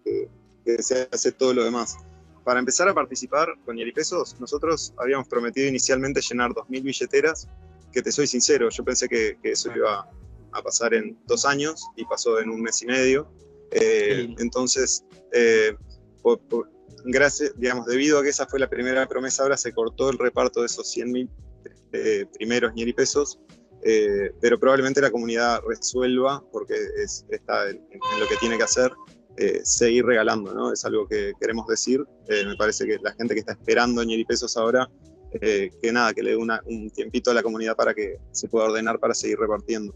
se 0.81 1.09
hace 1.13 1.31
todo 1.33 1.53
lo 1.53 1.63
demás. 1.63 1.97
Para 2.43 2.59
empezar 2.59 2.89
a 2.89 2.95
participar 2.95 3.49
con 3.67 3.77
Yeripesos, 3.77 4.41
nosotros 4.41 4.95
habíamos 4.97 5.29
prometido 5.29 5.69
inicialmente 5.69 6.23
llenar 6.23 6.53
2.000 6.53 6.83
billeteras, 6.83 7.49
que 7.93 8.03
te 8.03 8.11
soy 8.11 8.27
sincero, 8.27 8.71
yo 8.71 8.83
pensé 8.83 9.09
que, 9.09 9.37
eso 9.43 9.71
iba 9.77 10.09
a 10.53 10.63
pasar 10.63 10.95
en 10.95 11.19
dos 11.27 11.45
años 11.45 11.85
y 11.97 12.05
pasó 12.07 12.41
en 12.41 12.49
un 12.49 12.63
mes 12.63 12.81
y 12.83 12.87
medio. 12.87 13.31
Eh, 13.73 14.35
entonces, 14.39 15.05
por, 16.23 16.41
gracias, 17.05 17.53
digamos, 17.57 17.87
debido 17.87 18.19
a 18.19 18.23
que 18.23 18.31
esa 18.31 18.47
fue 18.47 18.59
la 18.59 18.69
primera 18.69 19.07
promesa, 19.07 19.43
ahora 19.43 19.57
se 19.57 19.73
cortó 19.73 20.11
el 20.11 20.19
reparto 20.19 20.61
de 20.61 20.67
esos 20.67 20.89
100 20.91 21.13
mil 21.13 21.31
eh, 21.93 22.27
primeros 22.33 22.73
ni 22.75 22.93
pesos, 22.93 23.39
eh, 23.83 24.33
pero 24.41 24.59
probablemente 24.59 25.01
la 25.01 25.11
comunidad 25.11 25.61
resuelva, 25.67 26.43
porque 26.51 26.75
es, 26.75 27.25
está 27.29 27.71
en, 27.71 27.81
lo 28.19 28.27
que 28.27 28.37
tiene 28.41 28.57
que 28.57 28.65
hacer, 28.65 28.93
eh, 29.37 29.61
seguir 29.63 30.05
regalando, 30.05 30.53
¿no? 30.55 30.73
Es 30.73 30.85
algo 30.85 31.07
que 31.07 31.33
queremos 31.41 31.67
decir. 31.67 32.05
me 32.29 32.57
parece 32.57 32.87
que 32.87 32.99
la 33.03 33.13
gente 33.13 33.35
que 33.35 33.41
está 33.41 33.53
esperando 33.53 34.03
ñeri 34.03 34.25
pesos 34.25 34.57
ahora, 34.57 34.89
que 35.41 35.91
nada, 35.93 36.15
que 36.15 36.23
le 36.23 36.31
dé 36.31 36.37
un 36.37 36.91
tiempito 36.91 37.33
a 37.33 37.35
la 37.35 37.43
comunidad 37.43 37.75
para 37.75 37.93
que 37.93 38.19
se 38.31 38.49
pueda 38.49 38.67
ordenar 38.67 39.01
para 39.01 39.15
seguir 39.15 39.39
repartiendo. 39.39 39.93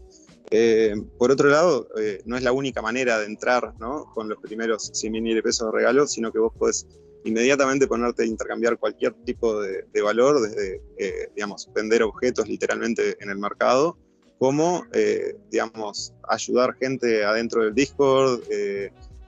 Eh, 0.51 0.95
por 1.17 1.31
otro 1.31 1.49
lado, 1.49 1.89
eh, 1.97 2.21
no 2.25 2.35
es 2.35 2.43
la 2.43 2.51
única 2.51 2.81
manera 2.81 3.19
de 3.19 3.25
entrar 3.25 3.73
con 4.13 4.29
los 4.29 4.39
primeros 4.39 4.89
100 4.93 5.11
mil 5.11 5.43
pesos 5.43 5.71
de 5.71 5.77
regalo, 5.77 6.07
sino 6.07 6.31
que 6.31 6.39
vos 6.39 6.53
podés 6.57 6.87
inmediatamente 7.23 7.87
ponerte 7.87 8.23
a 8.23 8.25
intercambiar 8.25 8.79
cualquier 8.79 9.13
tipo 9.25 9.61
de, 9.61 10.01
valor, 10.01 10.41
desde, 10.41 10.81
eh, 10.97 11.29
digamos, 11.35 11.69
vender 11.73 12.01
objetos 12.01 12.47
literalmente 12.47 13.17
en 13.19 13.29
el 13.29 13.37
mercado, 13.37 13.97
como, 14.39 14.85
digamos, 15.51 16.13
ayudar 16.29 16.73
gente 16.75 17.25
adentro 17.25 17.65
del 17.65 17.75
Discord, 17.75 18.39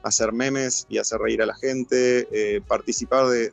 hacer 0.04 0.32
memes 0.32 0.88
y 0.88 1.00
hacer 1.00 1.20
reír 1.20 1.42
a 1.42 1.46
la 1.46 1.56
gente, 1.56 2.64
participar 2.66 3.28
de, 3.28 3.52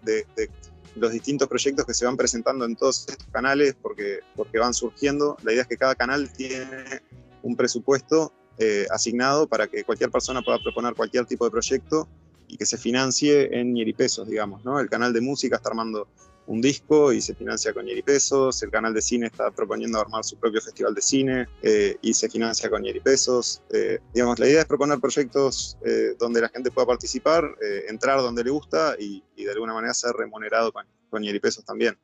los 0.95 1.11
distintos 1.11 1.49
proyectos 1.49 1.85
que 1.85 1.95
se 1.95 2.05
van 2.05 2.17
presentando 2.17 2.65
en 2.65 2.77
todos 2.77 3.09
estos 3.09 3.27
canales 3.33 3.75
porque, 3.83 4.21
porque 4.37 4.61
van 4.61 4.73
surgiendo. 4.73 5.37
La 5.43 5.53
idea 5.53 5.63
es 5.63 5.69
que 5.69 5.77
cada 5.77 5.97
canal 5.97 6.33
tiene 6.33 7.03
un 7.42 7.57
presupuesto 7.57 8.33
eh, 8.61 8.87
asignado 8.90 9.47
para 9.47 9.68
que 9.68 9.85
cualquier 9.85 10.11
persona 10.11 10.42
pueda 10.42 10.59
proponer 10.59 10.95
cualquier 10.95 11.26
tipo 11.26 11.45
de 11.45 11.50
proyecto 11.52 12.09
y 12.49 12.57
que 12.57 12.66
se 12.66 12.76
financie 12.76 13.57
en 13.57 13.73
pesos, 13.95 14.26
digamos, 14.26 14.64
¿no? 14.64 14.80
El 14.80 14.88
canal 14.88 15.12
de 15.12 15.21
música 15.21 15.57
está 15.57 15.68
armando 15.68 16.09
un 16.49 16.61
disco 16.61 17.12
y 17.12 17.21
se 17.21 17.35
financia 17.35 17.73
con 17.73 17.87
pesos, 18.04 18.61
el 18.64 18.71
canal 18.71 18.95
de 18.95 19.02
cine 19.02 19.26
está 19.26 19.52
proponiendo 19.52 20.00
armar 20.00 20.25
su 20.25 20.37
propio 20.38 20.61
festival 20.61 20.92
de 20.92 21.02
cine 21.02 21.47
eh, 21.62 21.99
y 22.02 22.14
se 22.14 22.28
financia 22.28 22.68
con 22.68 22.83
Ñeripesos. 22.83 23.62
Eh, 23.71 24.00
digamos, 24.12 24.40
la 24.40 24.49
idea 24.49 24.61
es 24.62 24.66
proponer 24.66 24.99
proyectos 24.99 25.78
donde 26.18 26.40
la 26.40 26.49
gente 26.49 26.73
pueda 26.73 26.87
participar, 26.87 27.45
entrar 27.87 28.18
donde 28.18 28.42
le 28.42 28.50
gusta 28.50 28.97
y, 28.99 29.23
de 29.37 29.52
alguna 29.52 29.75
manera 29.75 29.95
ser 29.95 30.12
remunerado 30.12 30.73
con, 30.73 30.85
con 31.11 31.23
pesos 31.40 31.64
también. 31.64 31.97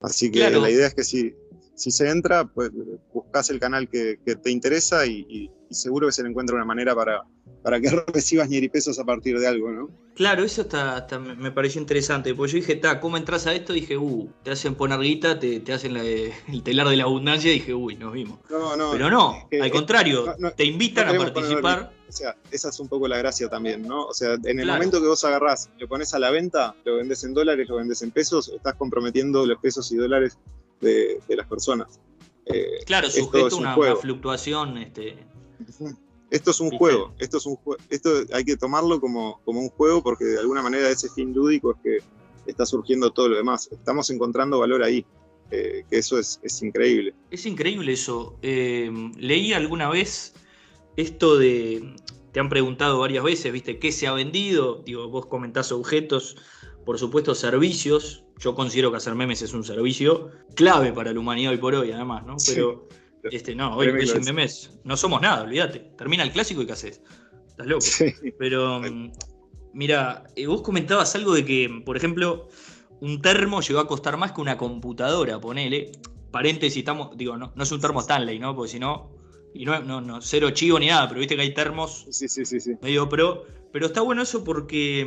Así 0.00 0.30
que 0.30 0.48
la 0.48 0.70
idea 0.70 0.86
es 0.86 0.94
que 0.94 1.04
si, 1.04 1.34
si 1.80 1.90
se 1.90 2.10
entra, 2.10 2.44
pues 2.44 2.70
buscas 3.14 3.48
el 3.48 3.58
canal 3.58 3.88
que, 3.88 4.18
te 4.22 4.50
interesa 4.50 5.06
y, 5.06 5.50
seguro 5.70 6.08
que 6.08 6.12
se 6.12 6.22
le 6.22 6.28
encuentra 6.28 6.56
una 6.56 6.64
manera 6.64 6.94
para, 6.94 7.22
para 7.62 7.80
que 7.80 7.88
recibas 8.12 8.48
pesos 8.70 8.98
a 8.98 9.04
partir 9.04 9.38
de 9.38 9.46
algo, 9.46 9.70
¿no? 9.70 9.88
Claro, 10.14 10.44
eso 10.44 10.62
está, 10.62 11.06
me 11.38 11.50
pareció 11.52 11.80
interesante, 11.80 12.34
porque 12.34 12.52
yo 12.52 12.58
dije, 12.58 12.76
ta, 12.76 13.00
¿cómo 13.00 13.16
entras 13.16 13.46
a 13.46 13.54
esto? 13.54 13.72
Dije, 13.72 13.96
uh, 13.96 14.30
te 14.42 14.50
hacen 14.50 14.74
poner 14.74 15.00
guita, 15.00 15.38
te, 15.38 15.62
hacen 15.72 15.96
el 15.96 16.62
telar 16.62 16.88
de 16.88 16.98
la 16.98 17.04
abundancia, 17.04 17.50
y 17.50 17.54
dije, 17.54 17.72
uy, 17.72 17.96
nos 17.96 18.12
vimos. 18.12 18.40
No, 18.50 18.76
no. 18.76 18.90
Pero 18.90 19.08
no, 19.08 19.48
al 19.50 19.70
contrario, 19.70 20.34
te 20.54 20.64
invitan 20.64 21.08
a 21.08 21.18
participar. 21.18 21.94
O 22.06 22.12
sea, 22.12 22.36
esa 22.50 22.68
es 22.68 22.80
un 22.80 22.88
poco 22.88 23.08
la 23.08 23.16
gracia 23.16 23.48
también, 23.48 23.86
¿no? 23.86 24.04
O 24.04 24.12
sea, 24.12 24.36
en 24.44 24.58
el 24.60 24.66
momento 24.66 25.00
que 25.00 25.06
vos 25.06 25.24
agarrás, 25.24 25.70
lo 25.78 25.88
pones 25.88 26.12
a 26.12 26.18
la 26.18 26.30
venta, 26.30 26.74
lo 26.84 26.96
vendes 26.96 27.24
en 27.24 27.32
dólares, 27.32 27.68
lo 27.68 27.76
vendes 27.76 28.02
en 28.02 28.10
pesos, 28.10 28.48
estás 28.48 28.74
comprometiendo 28.74 29.46
los 29.46 29.58
pesos 29.60 29.90
y 29.92 29.96
dólares 29.96 30.36
de, 30.80 31.20
las 31.28 31.46
personas. 31.46 32.00
Eh, 32.46 32.80
claro, 32.86 33.10
sujeto 33.10 33.56
a 33.56 33.76
una, 33.76 33.96
fluctuación. 33.96 34.78
Este... 34.78 35.26
Esto 36.30 36.52
es 36.52 36.60
un 36.60 36.70
juego, 36.70 37.12
esto 37.18 37.38
es 37.38 37.46
un 37.46 37.58
esto 37.88 38.10
hay 38.32 38.44
que 38.44 38.56
tomarlo 38.56 39.00
como, 39.00 39.40
como 39.44 39.60
un 39.60 39.68
juego 39.68 40.00
porque 40.02 40.24
de 40.24 40.38
alguna 40.38 40.62
manera 40.62 40.88
ese 40.88 41.08
fin 41.08 41.32
lúdico 41.32 41.72
es 41.72 41.76
que 41.82 41.98
está 42.46 42.64
surgiendo 42.66 43.10
todo 43.10 43.28
lo 43.28 43.36
demás. 43.36 43.68
Estamos 43.72 44.10
encontrando 44.10 44.58
valor 44.58 44.82
ahí, 44.82 45.04
eh, 45.50 45.84
que 45.90 45.98
eso 45.98 46.18
es, 46.18 46.40
increíble. 46.62 47.14
Es 47.30 47.46
increíble 47.46 47.92
eso. 47.92 48.38
Eh, 48.42 48.90
leí 49.16 49.52
alguna 49.52 49.88
vez 49.88 50.34
esto 50.96 51.36
de, 51.36 51.94
te 52.32 52.40
han 52.40 52.48
preguntado 52.48 53.00
varias 53.00 53.24
veces, 53.24 53.52
¿viste? 53.52 53.78
¿Qué 53.78 53.92
se 53.92 54.06
ha 54.06 54.12
vendido? 54.12 54.82
Digo, 54.84 55.08
vos 55.08 55.26
comentás 55.26 55.72
objetos, 55.72 56.36
por 56.84 56.98
supuesto 56.98 57.34
servicios, 57.34 58.24
yo 58.40 58.54
considero 58.54 58.90
que 58.90 58.96
hacer 58.96 59.14
memes 59.14 59.42
es 59.42 59.52
un 59.52 59.62
servicio 59.62 60.30
clave 60.54 60.92
para 60.92 61.12
la 61.12 61.20
humanidad 61.20 61.52
hoy 61.52 61.58
por 61.58 61.74
hoy, 61.74 61.92
además, 61.92 62.24
¿no? 62.24 62.36
Pero, 62.46 62.88
este, 63.24 63.54
no, 63.54 63.76
hoy, 63.76 63.88
en 63.88 64.24
memes 64.24 64.80
no 64.82 64.96
somos 64.96 65.20
nada, 65.20 65.42
olvídate. 65.42 65.80
Termina 65.96 66.22
el 66.22 66.32
clásico 66.32 66.62
y 66.62 66.66
¿qué 66.66 66.72
haces? 66.72 67.02
Estás 67.48 67.66
loco. 67.66 67.84
Pero, 68.38 68.80
mm, 68.80 69.12
mira, 69.74 70.24
eh, 70.36 70.46
vos 70.46 70.62
comentabas 70.62 71.14
algo 71.14 71.34
de 71.34 71.44
que, 71.44 71.82
por 71.84 71.98
ejemplo, 71.98 72.48
un 73.00 73.20
termo 73.20 73.60
llegó 73.60 73.80
a 73.80 73.86
costar 73.86 74.16
más 74.16 74.32
que 74.32 74.40
una 74.40 74.56
computadora, 74.56 75.38
ponele. 75.38 75.92
Paréntesis, 76.30 76.78
estamos, 76.78 77.16
digo, 77.16 77.36
no, 77.36 77.52
no 77.54 77.62
es 77.62 77.72
un 77.72 77.80
termo 77.80 78.00
Stanley, 78.00 78.38
¿no? 78.38 78.56
Porque 78.56 78.72
si 78.72 78.78
no, 78.78 79.10
y 79.52 79.66
no, 79.66 79.80
no, 79.80 80.00
no, 80.00 80.22
cero 80.22 80.50
chivo 80.50 80.78
ni 80.78 80.86
nada, 80.86 81.08
pero 81.08 81.18
viste 81.18 81.36
que 81.36 81.42
hay 81.42 81.52
termos 81.52 82.06
sí, 82.10 82.28
sí, 82.28 82.46
sí, 82.46 82.60
sí. 82.60 82.72
medio 82.80 83.08
pro. 83.08 83.44
Pero 83.72 83.86
está 83.86 84.00
bueno 84.00 84.22
eso 84.22 84.42
porque 84.42 85.06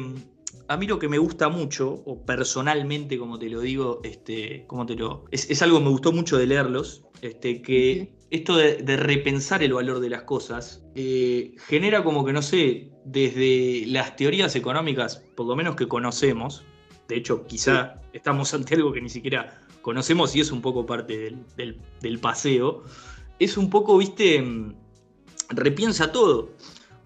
a 0.67 0.77
mí 0.77 0.88
lo 0.88 1.00
que 1.00 1.10
me 1.10 1.17
gusta 1.17 1.50
mucho, 1.50 2.03
o 2.05 2.25
personalmente, 2.25 3.17
como 3.17 3.38
te 3.39 3.50
lo 3.50 3.62
digo, 3.62 4.01
este, 4.03 4.65
como 4.67 4.86
te 4.86 4.95
lo. 4.95 5.25
Es, 5.31 5.62
algo 5.62 5.79
que 5.79 5.83
me 5.83 5.89
gustó 5.89 6.12
mucho 6.12 6.38
de 6.38 6.48
leerlos, 6.48 7.03
este, 7.22 7.62
que 7.62 8.13
esto 8.31 8.55
de, 8.55 8.98
repensar 8.98 9.63
el 9.63 9.74
valor 9.74 10.00
de 10.00 10.10
las 10.10 10.24
cosas 10.24 10.83
eh, 10.95 11.53
genera 11.67 12.03
como 12.03 12.25
que, 12.25 12.33
no 12.33 12.41
sé, 12.41 12.91
desde 13.05 13.86
las 13.88 14.15
teorías 14.15 14.55
económicas, 14.55 15.24
por 15.36 15.45
lo 15.45 15.55
menos 15.55 15.75
que 15.75 15.88
conocemos, 15.88 16.63
de 17.07 17.17
hecho, 17.17 17.45
quizá 17.45 18.01
estamos 18.13 18.53
ante 18.53 18.75
algo 18.75 18.93
que 18.93 19.01
ni 19.01 19.10
siquiera 19.10 19.62
conocemos 19.81 20.36
y 20.36 20.39
es 20.39 20.51
un 20.51 20.62
poco 20.62 20.86
parte 20.86 21.36
del 21.55 22.19
paseo, 22.19 22.83
es 23.39 23.57
un 23.57 23.69
poco, 23.69 23.98
viste, 23.98 24.41
mm, 24.41 24.74
repiensa 25.50 26.12
todo 26.12 26.50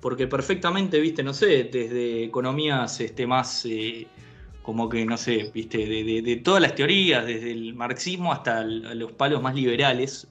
porque 0.08 0.26
perfectamente, 0.26 1.02
viste, 1.02 1.22
no 1.22 1.34
sé, 1.34 1.66
desde 1.66 2.24
economías 2.24 3.02
este, 3.02 3.28
más, 3.28 3.66
eh, 3.66 4.08
como 4.62 4.88
que, 4.88 5.04
no 5.06 5.18
sé, 5.18 5.52
viste, 5.54 5.80
de, 5.80 6.36
todas 6.38 6.62
las 6.62 6.76
teorías, 6.76 7.26
desde 7.26 7.52
el 7.52 7.74
marxismo 7.74 8.32
hasta 8.32 8.64
los 8.64 9.12
palos 9.12 9.42
más 9.42 9.54
liberales, 9.54 10.30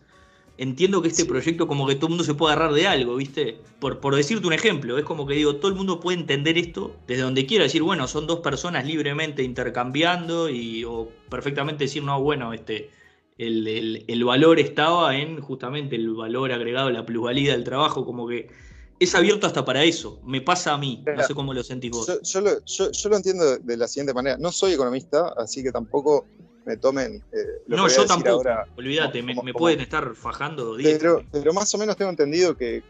entiendo 0.57 1.03
que 1.03 1.09
este 1.09 1.27
proyecto 1.27 1.69
como 1.69 1.87
que 1.87 1.95
todo 1.95 2.07
el 2.07 2.13
mundo 2.13 2.25
se 2.25 2.33
puede 2.33 2.55
agarrar 2.55 2.73
de 2.73 2.87
algo, 2.87 3.17
¿viste? 3.17 3.59
Por, 3.79 4.01
por 4.01 4.17
decirte 4.17 4.47
un 4.47 4.55
ejemplo, 4.55 4.97
es 4.97 5.05
como 5.05 5.27
que 5.27 5.35
digo, 5.35 5.57
todo 5.57 5.71
el 5.71 5.77
mundo 5.77 6.01
puede 6.01 6.21
entender 6.21 6.57
esto 6.57 6.97
desde 7.07 7.25
donde 7.25 7.45
quiera, 7.45 7.65
decir, 7.65 7.83
bueno, 7.83 8.09
son 8.09 8.27
dos 8.27 8.41
personas 8.41 8.87
libremente 8.87 9.43
intercambiando 9.43 10.49
y 10.49 10.85
o 10.85 11.11
perfectamente 11.29 11.85
decir, 11.85 12.03
no, 12.03 12.19
bueno, 12.23 12.55
este, 12.55 12.89
el, 13.37 14.25
valor 14.25 14.59
estaba 14.59 15.19
en 15.19 15.39
justamente 15.43 15.97
el 15.97 16.15
valor 16.15 16.51
agregado, 16.51 16.89
la 16.89 17.05
plusvalía 17.05 17.53
del 17.53 17.65
trabajo, 17.65 18.07
como 18.07 18.27
que 18.27 18.49
es 18.99 19.15
abierto 19.15 19.47
hasta 19.47 19.65
para 19.65 19.85
eso. 19.85 20.21
Me 20.25 20.41
pasa 20.41 20.73
a 20.73 20.79
mí, 20.79 21.05
no 21.05 21.23
sé 21.23 21.35
cómo 21.35 21.53
lo 21.53 21.63
sentís 21.63 21.91
vos. 21.91 22.21
Yo, 22.23 22.41
lo, 22.41 22.65
yo, 22.65 23.09
lo, 23.09 23.17
entiendo 23.17 23.59
de 23.59 23.77
la 23.77 23.89
siguiente 23.89 24.15
manera. 24.15 24.37
No 24.39 24.51
soy 24.53 24.73
economista, 24.73 25.35
así 25.37 25.63
que 25.63 25.71
tampoco 25.71 26.27
me 26.65 26.77
tomen. 26.77 27.23
Eh, 27.33 27.63
no, 27.69 27.89
yo 27.89 28.07
tampoco. 28.07 28.43
Olvídate, 28.77 29.23
me, 29.23 29.35
pueden 29.53 29.81
estar 29.81 30.15
fajando. 30.15 30.77
Pero, 30.83 31.25
pero, 31.31 31.53
más 31.53 31.73
o 31.75 31.79
menos 31.79 31.97
tengo 31.97 32.11
entendido 32.11 32.57
que, 32.57 32.83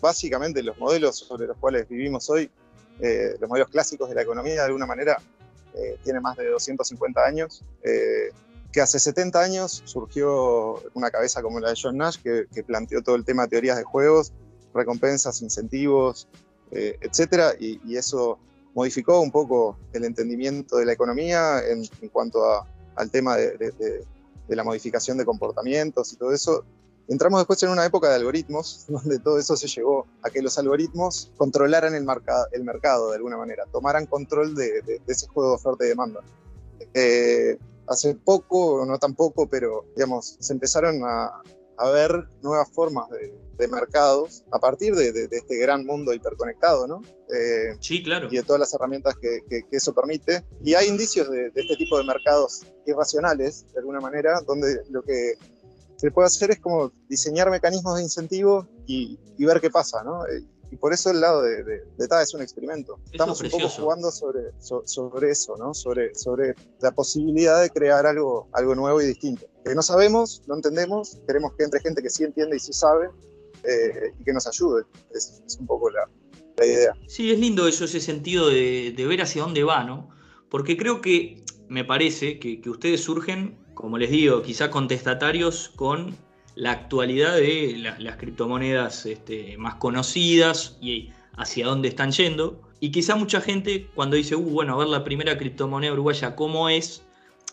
básicamente 0.00 0.62
los 0.62 0.78
modelos 0.78 1.18
sobre 1.18 1.46
los 1.46 1.56
cuales 1.56 1.88
vivimos 1.88 2.28
hoy, 2.30 2.50
eh, 3.00 3.34
los 3.40 3.48
modelos 3.48 3.68
clásicos 3.68 4.08
de 4.08 4.14
la 4.14 4.22
economía, 4.22 4.54
de 4.54 4.60
alguna 4.60 4.86
manera, 4.86 5.20
eh, 5.74 5.98
tienen 6.04 6.22
más 6.22 6.36
de 6.36 6.48
250 6.48 7.24
años. 7.24 7.62
que 8.70 8.82
hace 8.82 9.00
70 9.00 9.40
años 9.40 9.82
surgió 9.86 10.82
una 10.92 11.10
cabeza 11.10 11.40
como 11.40 11.58
la 11.58 11.70
de 11.70 11.78
John 11.80 11.96
Nash, 11.96 12.18
que, 12.22 12.62
planteó 12.62 13.02
todo 13.02 13.16
el 13.16 13.24
tema 13.24 13.44
de 13.44 13.48
teorías 13.48 13.76
de 13.76 13.84
juegos, 13.84 14.32
recompensas, 14.74 15.42
incentivos, 15.42 16.28
etcétera, 16.70 17.54
y, 17.58 17.96
eso 17.96 18.38
modificó 18.74 19.20
un 19.20 19.30
poco 19.30 19.76
el 19.92 20.04
entendimiento 20.04 20.76
de 20.76 20.86
la 20.86 20.92
economía 20.92 21.60
en, 21.66 21.88
cuanto 22.10 22.44
al 22.94 23.10
tema 23.10 23.36
de, 23.36 24.04
la 24.48 24.64
modificación 24.64 25.18
de 25.18 25.24
comportamientos 25.24 26.12
y 26.12 26.16
todo 26.16 26.32
eso. 26.32 26.64
Entramos 27.08 27.40
después 27.40 27.62
en 27.62 27.70
una 27.70 27.86
época 27.86 28.08
de 28.10 28.16
algoritmos, 28.16 28.84
donde 28.88 29.18
todo 29.18 29.38
eso 29.38 29.56
se 29.56 29.66
llegó 29.66 30.06
a 30.22 30.30
que 30.30 30.42
los 30.42 30.58
algoritmos 30.58 31.32
controlaran 31.36 31.94
el, 31.94 32.06
el 32.52 32.64
mercado 32.64 33.10
de 33.10 33.16
alguna 33.16 33.36
manera, 33.36 33.64
tomaran 33.72 34.06
control 34.06 34.54
de, 34.54 35.00
ese 35.06 35.26
juego 35.26 35.50
de 35.50 35.54
oferta 35.56 35.84
y 35.84 35.88
demanda. 35.88 36.20
Eh, 36.94 37.58
hace 37.88 38.14
poco, 38.14 38.84
no 38.86 38.98
tan 38.98 39.14
poco, 39.14 39.48
pero 39.48 39.86
digamos, 39.96 40.36
se 40.38 40.52
empezaron 40.52 41.02
a, 41.04 41.42
a 41.78 41.90
ver 41.90 42.28
nuevas 42.42 42.70
formas 42.72 43.08
de, 43.10 43.68
mercados 43.68 44.44
a 44.52 44.58
partir 44.60 44.94
de, 44.94 45.28
este 45.30 45.58
gran 45.58 45.84
mundo 45.84 46.12
hiperconectado, 46.12 46.86
¿no? 46.86 47.02
Eh, 47.34 47.76
sí, 47.80 48.04
claro. 48.04 48.28
Y 48.30 48.36
de 48.36 48.42
todas 48.44 48.60
las 48.60 48.72
herramientas 48.72 49.16
que, 49.16 49.64
eso 49.72 49.92
permite. 49.92 50.44
Y 50.62 50.74
hay 50.74 50.88
indicios 50.88 51.28
de, 51.28 51.50
este 51.54 51.76
tipo 51.76 51.98
de 51.98 52.04
mercados 52.04 52.62
irracionales, 52.86 53.66
de 53.72 53.80
alguna 53.80 54.00
manera, 54.00 54.40
donde 54.46 54.82
lo 54.90 55.02
que 55.02 55.34
se 55.96 56.10
puede 56.12 56.26
hacer 56.26 56.52
es 56.52 56.60
como 56.60 56.92
diseñar 57.08 57.50
mecanismos 57.50 57.96
de 57.96 58.02
incentivo 58.04 58.68
y, 58.86 59.18
y 59.36 59.44
ver 59.44 59.60
qué 59.60 59.70
pasa, 59.70 60.04
¿no? 60.04 60.22
Y 60.70 60.76
por 60.76 60.92
eso 60.92 61.10
el 61.10 61.20
lado 61.20 61.42
de, 61.42 61.62
de, 61.64 61.82
es 62.22 62.34
un 62.34 62.42
experimento. 62.42 62.98
Estamos 63.10 63.40
un 63.40 63.50
poco 63.50 63.68
jugando 63.68 64.10
sobre, 64.10 64.52
sobre 64.58 65.30
eso, 65.30 65.56
¿no? 65.56 65.72
Sobre, 65.72 66.14
sobre 66.14 66.54
la 66.80 66.90
posibilidad 66.90 67.62
de 67.62 67.70
crear 67.70 68.06
algo, 68.06 68.48
algo 68.52 68.74
nuevo 68.74 69.00
y 69.00 69.06
distinto. 69.06 69.46
Que 69.64 69.74
no 69.74 69.82
sabemos, 69.82 70.42
no 70.46 70.56
entendemos, 70.56 71.18
queremos 71.26 71.54
que 71.54 71.64
entre 71.64 71.80
gente 71.80 72.02
que 72.02 72.10
sí 72.10 72.24
entiende 72.24 72.56
y 72.56 72.60
sí 72.60 72.72
sabe 72.72 73.08
eh, 73.64 74.12
y 74.18 74.24
que 74.24 74.32
nos 74.32 74.46
ayude. 74.46 74.84
Es, 75.14 75.42
un 75.58 75.66
poco 75.66 75.90
la, 75.90 76.08
la, 76.58 76.66
idea. 76.66 76.92
Sí, 77.06 77.32
es 77.32 77.38
lindo 77.38 77.66
eso, 77.66 77.84
ese 77.84 78.00
sentido 78.00 78.48
de, 78.48 78.92
de, 78.94 79.06
ver 79.06 79.22
hacia 79.22 79.42
dónde 79.42 79.64
va, 79.64 79.84
¿no? 79.84 80.10
Porque 80.50 80.76
creo 80.76 81.00
que, 81.00 81.44
me 81.68 81.84
parece, 81.84 82.38
que, 82.38 82.60
que 82.60 82.70
ustedes 82.70 83.02
surgen, 83.02 83.58
como 83.74 83.96
les 83.96 84.10
digo, 84.10 84.42
quizá 84.42 84.70
contestatarios 84.70 85.70
con 85.70 86.16
la 86.58 86.72
actualidad 86.72 87.36
de 87.36 87.94
las 88.00 88.16
criptomonedas 88.16 89.06
este, 89.06 89.56
más 89.58 89.76
conocidas 89.76 90.76
y 90.80 91.10
hacia 91.36 91.66
dónde 91.66 91.86
están 91.86 92.10
yendo. 92.10 92.60
Y 92.80 92.90
quizá 92.90 93.14
mucha 93.14 93.40
gente 93.40 93.86
cuando 93.94 94.16
dice, 94.16 94.34
uh, 94.34 94.42
bueno, 94.42 94.74
a 94.74 94.78
ver 94.78 94.88
la 94.88 95.04
primera 95.04 95.38
criptomoneda 95.38 95.92
uruguaya, 95.92 96.34
¿cómo 96.34 96.68
es? 96.68 97.04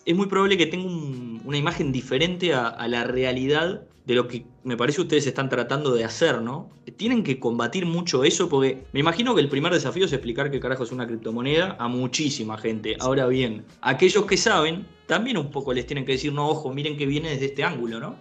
Es 0.05 0.15
muy 0.15 0.25
probable 0.25 0.57
que 0.57 0.65
tenga 0.65 0.87
una 0.87 1.55
imagen 1.57 1.91
diferente 1.91 2.55
a, 2.55 2.87
la 2.87 3.03
realidad 3.03 3.83
de 4.07 4.15
lo 4.15 4.27
que 4.27 4.45
me 4.63 4.75
parece 4.75 5.01
ustedes 5.01 5.27
están 5.27 5.49
tratando 5.49 5.93
de 5.93 6.03
hacer, 6.03 6.41
¿no? 6.41 6.71
Tienen 6.97 7.23
que 7.23 7.39
combatir 7.39 7.85
mucho 7.85 8.23
eso 8.23 8.49
porque 8.49 8.85
me 8.91 9.01
imagino 9.01 9.35
que 9.35 9.41
el 9.41 9.49
primer 9.49 9.71
desafío 9.71 10.05
es 10.05 10.13
explicar 10.13 10.49
qué 10.49 10.59
carajo 10.59 10.83
es 10.83 10.91
una 10.91 11.05
criptomoneda 11.05 11.75
a 11.79 11.87
muchísima 11.87 12.57
gente. 12.57 12.97
Ahora 12.99 13.27
bien, 13.27 13.65
aquellos 13.81 14.25
que 14.25 14.37
saben 14.37 14.85
también 15.07 15.37
un 15.37 15.51
poco 15.51 15.73
les 15.73 15.85
tienen 15.85 16.05
que 16.05 16.13
decir, 16.13 16.33
no, 16.33 16.49
ojo, 16.49 16.73
miren 16.73 16.97
que 16.97 17.05
viene 17.05 17.29
desde 17.29 17.45
este 17.45 17.63
ángulo, 17.63 17.99
¿no? 17.99 18.15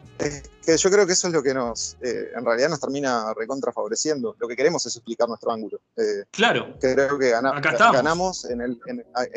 que 0.65 0.77
yo 0.77 0.91
creo 0.91 1.07
que 1.07 1.13
eso 1.13 1.29
es 1.29 1.35
lo 1.35 1.43
que 1.43 1.55
nos, 1.55 1.97
eh, 2.01 2.31
en 2.37 2.45
realidad 2.45 2.71
nos 2.71 2.81
termina 2.81 3.33
recontra 3.35 3.73
favoreciendo. 3.73 4.35
Lo 4.39 4.49
que 4.49 4.57
queremos 4.57 4.85
es 4.87 4.97
explicar 4.97 5.29
nuestro 5.29 5.53
ángulo. 5.53 5.81
Eh, 5.97 6.25
claro. 6.31 6.75
Creo 6.81 7.19
que 7.19 7.31
ganamos, 7.31 8.45
en 8.47 8.61
el, 8.61 8.81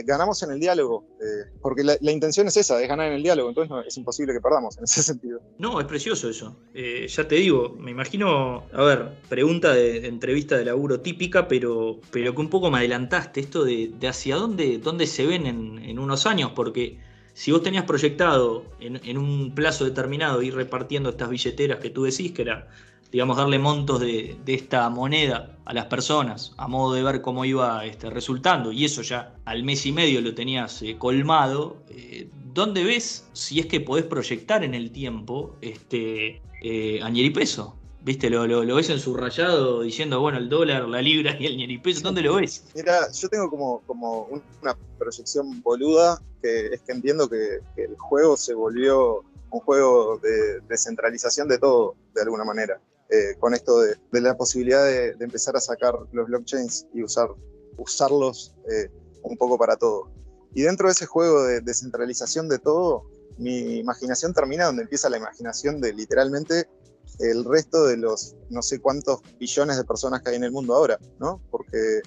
ganamos 0.06 0.42
en 0.44 0.52
el 0.52 0.60
diálogo, 0.60 1.06
eh, 1.22 1.52
porque 1.62 1.84
la, 1.84 2.12
intención 2.12 2.48
es 2.48 2.58
esa, 2.58 2.82
es 2.82 2.88
ganar 2.88 3.08
en 3.08 3.14
el 3.14 3.24
diálogo, 3.24 3.50
entonces 3.50 3.88
es 3.88 3.98
imposible 3.98 4.34
que 4.34 4.42
perdamos 4.42 4.78
en 4.78 4.86
ese 4.86 5.04
sentido. 5.04 5.42
No, 5.58 5.80
es 5.80 5.88
precioso 5.88 6.30
eso. 6.30 6.56
ya 6.74 7.28
te 7.28 7.36
digo, 7.36 7.76
me 7.78 7.92
imagino, 7.92 8.64
a 8.72 8.84
ver, 8.84 9.18
pregunta 9.30 9.74
de, 9.74 10.08
entrevista 10.08 10.58
de 10.58 10.66
laburo 10.66 11.02
típica, 11.02 11.48
pero, 11.48 12.00
pero 12.12 12.34
que 12.34 12.42
un 12.42 12.50
poco 12.50 12.72
me 12.72 12.78
adelantaste, 12.78 13.42
esto 13.42 13.66
de, 13.66 13.94
hacia 14.08 14.36
dónde, 14.36 14.78
dónde 14.78 15.08
se 15.08 15.26
ven 15.26 15.46
en, 15.46 15.80
en 15.80 16.00
unos 16.00 16.26
años, 16.26 16.52
porque 16.56 17.00
si 17.38 17.52
vos 17.52 17.62
tenías 17.62 17.84
proyectado 17.84 18.66
en, 18.80 19.16
un 19.16 19.52
plazo 19.54 19.86
determinado 19.86 20.42
ir 20.42 20.56
repartiendo 20.56 21.12
estas 21.12 21.30
billeteras 21.30 21.78
que 21.78 21.92
tú 21.92 22.06
decís, 22.06 22.32
que 22.32 22.42
era, 22.42 22.68
digamos, 23.12 23.38
darle 23.38 23.60
montos 23.60 24.00
de, 24.00 24.40
esta 24.48 24.90
moneda 24.90 25.56
a 25.64 25.74
las 25.76 25.86
personas 25.86 26.56
a 26.58 26.68
modo 26.68 26.96
de 26.96 27.04
ver 27.04 27.22
cómo 27.22 27.46
iba 27.46 27.86
este, 27.86 28.10
resultando, 28.10 28.72
y 28.72 28.86
eso 28.86 29.04
ya 29.04 29.36
al 29.46 29.64
mes 29.64 29.86
y 29.86 29.92
medio 29.92 30.20
lo 30.22 30.34
tenías 30.34 30.82
eh, 30.82 30.96
colmado, 30.98 31.78
eh, 31.90 32.28
¿dónde 32.56 32.84
ves 32.84 33.30
si 33.34 33.60
es 33.60 33.68
que 33.68 33.82
podés 33.82 34.06
proyectar 34.06 34.64
en 34.64 34.74
el 34.74 34.90
tiempo 34.90 35.56
este, 35.62 36.42
eh, 36.64 37.00
y 37.14 37.30
peso? 37.30 37.78
¿Viste? 38.08 38.30
Lo, 38.30 38.48
lo, 38.48 38.76
ves 38.76 38.90
en 38.90 39.00
su 39.00 39.14
rayado 39.18 39.82
diciendo, 39.82 40.22
bueno, 40.22 40.38
el 40.38 40.48
dólar, 40.48 40.88
la 40.88 41.02
libra 41.02 41.36
y 41.38 41.46
el 41.46 41.58
yen 41.58 41.82
peso, 41.82 42.00
¿dónde 42.04 42.22
lo 42.22 42.36
ves? 42.36 42.64
Mira, 42.74 43.12
yo 43.12 43.28
tengo 43.28 43.50
como, 43.50 43.82
como 43.82 44.30
una 44.62 44.78
proyección 44.98 45.62
boluda, 45.62 46.18
que 46.42 46.68
es 46.68 46.82
que 46.84 46.94
entiendo 46.94 47.28
que, 47.28 47.60
el 47.76 47.98
juego 47.98 48.38
se 48.38 48.54
volvió 48.54 49.26
un 49.52 49.60
juego 49.60 50.20
de 50.20 50.62
descentralización 50.70 51.50
de 51.50 51.58
todo, 51.58 51.96
de 52.16 52.22
alguna 52.22 52.46
manera. 52.46 52.80
Eh, 53.10 53.36
con 53.40 53.54
esto 53.54 53.82
de, 53.82 53.98
la 54.22 54.38
posibilidad 54.38 54.86
de, 54.86 55.14
empezar 55.20 55.58
a 55.58 55.60
sacar 55.60 55.94
los 56.14 56.28
blockchains 56.28 56.88
y 56.94 57.04
usar, 57.04 57.28
usarlos 57.76 58.56
eh, 58.72 58.90
un 59.24 59.36
poco 59.36 59.58
para 59.58 59.76
todo. 59.76 60.10
Y 60.56 60.62
dentro 60.62 60.88
de 60.88 60.94
ese 60.94 61.08
juego 61.08 61.44
de 61.44 61.60
descentralización 61.60 62.48
de 62.48 62.60
todo, 62.60 63.04
mi 63.38 63.80
imaginación 63.80 64.34
termina 64.34 64.68
donde 64.68 64.84
empieza 64.84 65.10
la 65.10 65.18
imaginación 65.18 65.82
de 65.82 65.92
literalmente 65.92 66.70
el 67.20 67.46
resto 67.46 67.86
de 67.86 67.98
los 67.98 68.36
no 68.50 68.62
sé 68.62 68.80
cuántos 68.80 69.22
billones 69.40 69.78
de 69.78 69.84
personas 69.84 70.22
que 70.22 70.32
hay 70.32 70.36
en 70.36 70.44
el 70.44 70.52
mundo 70.52 70.76
ahora, 70.76 71.00
¿no? 71.20 71.42
Porque, 71.50 72.02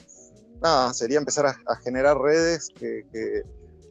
nada, 0.63 0.93
sería 0.95 1.19
empezar 1.19 1.47
a, 1.47 1.77
generar 1.77 2.19
redes 2.19 2.69
que, 2.79 3.05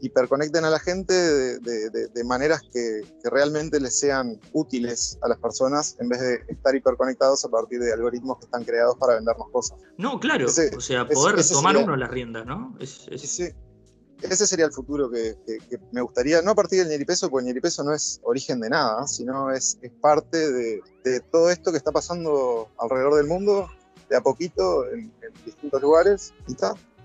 hiperconecten 0.01 0.63
a 0.63 0.69
la 0.69 0.79
gente 0.79 1.13
de, 1.13 2.23
maneras 2.23 2.61
que, 2.71 3.01
realmente 3.23 3.79
les 3.79 3.99
sean 3.99 4.39
útiles 4.53 5.17
a 5.21 5.27
las 5.27 5.37
personas 5.39 5.97
en 5.99 6.07
vez 6.07 6.21
de 6.21 6.35
estar 6.47 6.73
hiperconectados 6.73 7.43
a 7.43 7.49
partir 7.49 7.81
de 7.81 7.91
algoritmos 7.91 8.39
que 8.39 8.45
están 8.45 8.63
creados 8.63 8.95
para 8.97 9.15
vendernos 9.15 9.49
cosas. 9.51 9.77
No, 9.97 10.19
claro, 10.19 10.47
o 10.47 10.49
sea, 10.49 11.07
poder 11.07 11.45
tomar 11.49 11.75
uno 11.75 11.95
las 11.97 12.09
riendas, 12.09 12.45
¿no? 12.45 12.77
Sí, 12.79 13.09
ese 13.11 13.55
sería 14.47 14.65
el 14.65 14.71
futuro 14.71 15.09
que, 15.09 15.35
me 15.91 16.01
gustaría, 16.01 16.41
no 16.41 16.51
a 16.51 16.55
partir 16.55 16.79
del 16.79 16.89
ñeripeso, 16.89 17.29
porque 17.29 17.43
el 17.43 17.47
ñeripeso 17.47 17.83
no 17.83 17.93
es 17.93 18.19
origen 18.23 18.59
de 18.59 18.69
nada, 18.69 19.07
sino 19.07 19.51
es, 19.51 19.79
parte 20.01 20.51
de, 20.51 20.81
todo 21.31 21.49
esto 21.49 21.71
que 21.71 21.77
está 21.77 21.91
pasando 21.91 22.69
alrededor 22.77 23.15
del 23.15 23.27
mundo, 23.27 23.69
de 24.09 24.17
a 24.17 24.21
poquito, 24.21 24.89
en, 24.89 25.11
distintos 25.45 25.81
lugares, 25.81 26.33
y. 26.47 26.55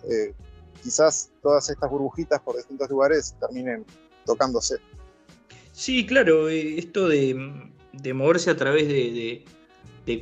Eh, 0.06 0.34
quizás 0.82 1.30
todas 1.42 1.70
estas 1.70 1.90
burbujitas 1.90 2.40
por 2.40 2.56
distintos 2.56 2.90
lugares 2.90 3.34
terminen 3.40 3.86
tocándose. 4.26 4.76
Sí, 5.72 6.06
claro, 6.06 6.50
eh, 6.50 6.78
esto 6.78 7.08
de, 7.08 7.34
moverse 8.12 8.50
a 8.50 8.56
través 8.56 8.86
de 8.86 8.94
de 8.94 9.44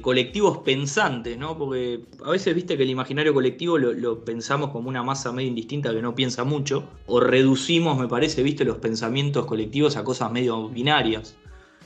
colectivos 0.01 0.59
pensantes, 0.59 1.37
¿no? 1.37 1.59
Porque 1.59 2.05
a 2.25 2.31
veces 2.31 2.55
viste 2.55 2.77
que 2.77 2.85
el 2.85 2.91
imaginario 2.91 3.35
colectivo 3.35 3.79
lo, 3.79 4.25
pensamos 4.25 4.71
como 4.71 4.89
una 4.89 5.03
masa 5.03 5.33
medio 5.33 5.49
indistinta 5.49 5.93
que 5.93 6.01
no 6.01 6.15
piensa 6.15 6.45
mucho, 6.45 6.89
o 7.07 7.19
reducimos, 7.19 7.99
me 7.99 8.07
parece, 8.07 8.43
viste, 8.43 8.65
los 8.65 8.79
pensamientos 8.79 9.45
colectivos 9.47 9.97
a 9.97 10.05
cosas 10.05 10.31
medio 10.31 10.69
binarias. 10.69 11.37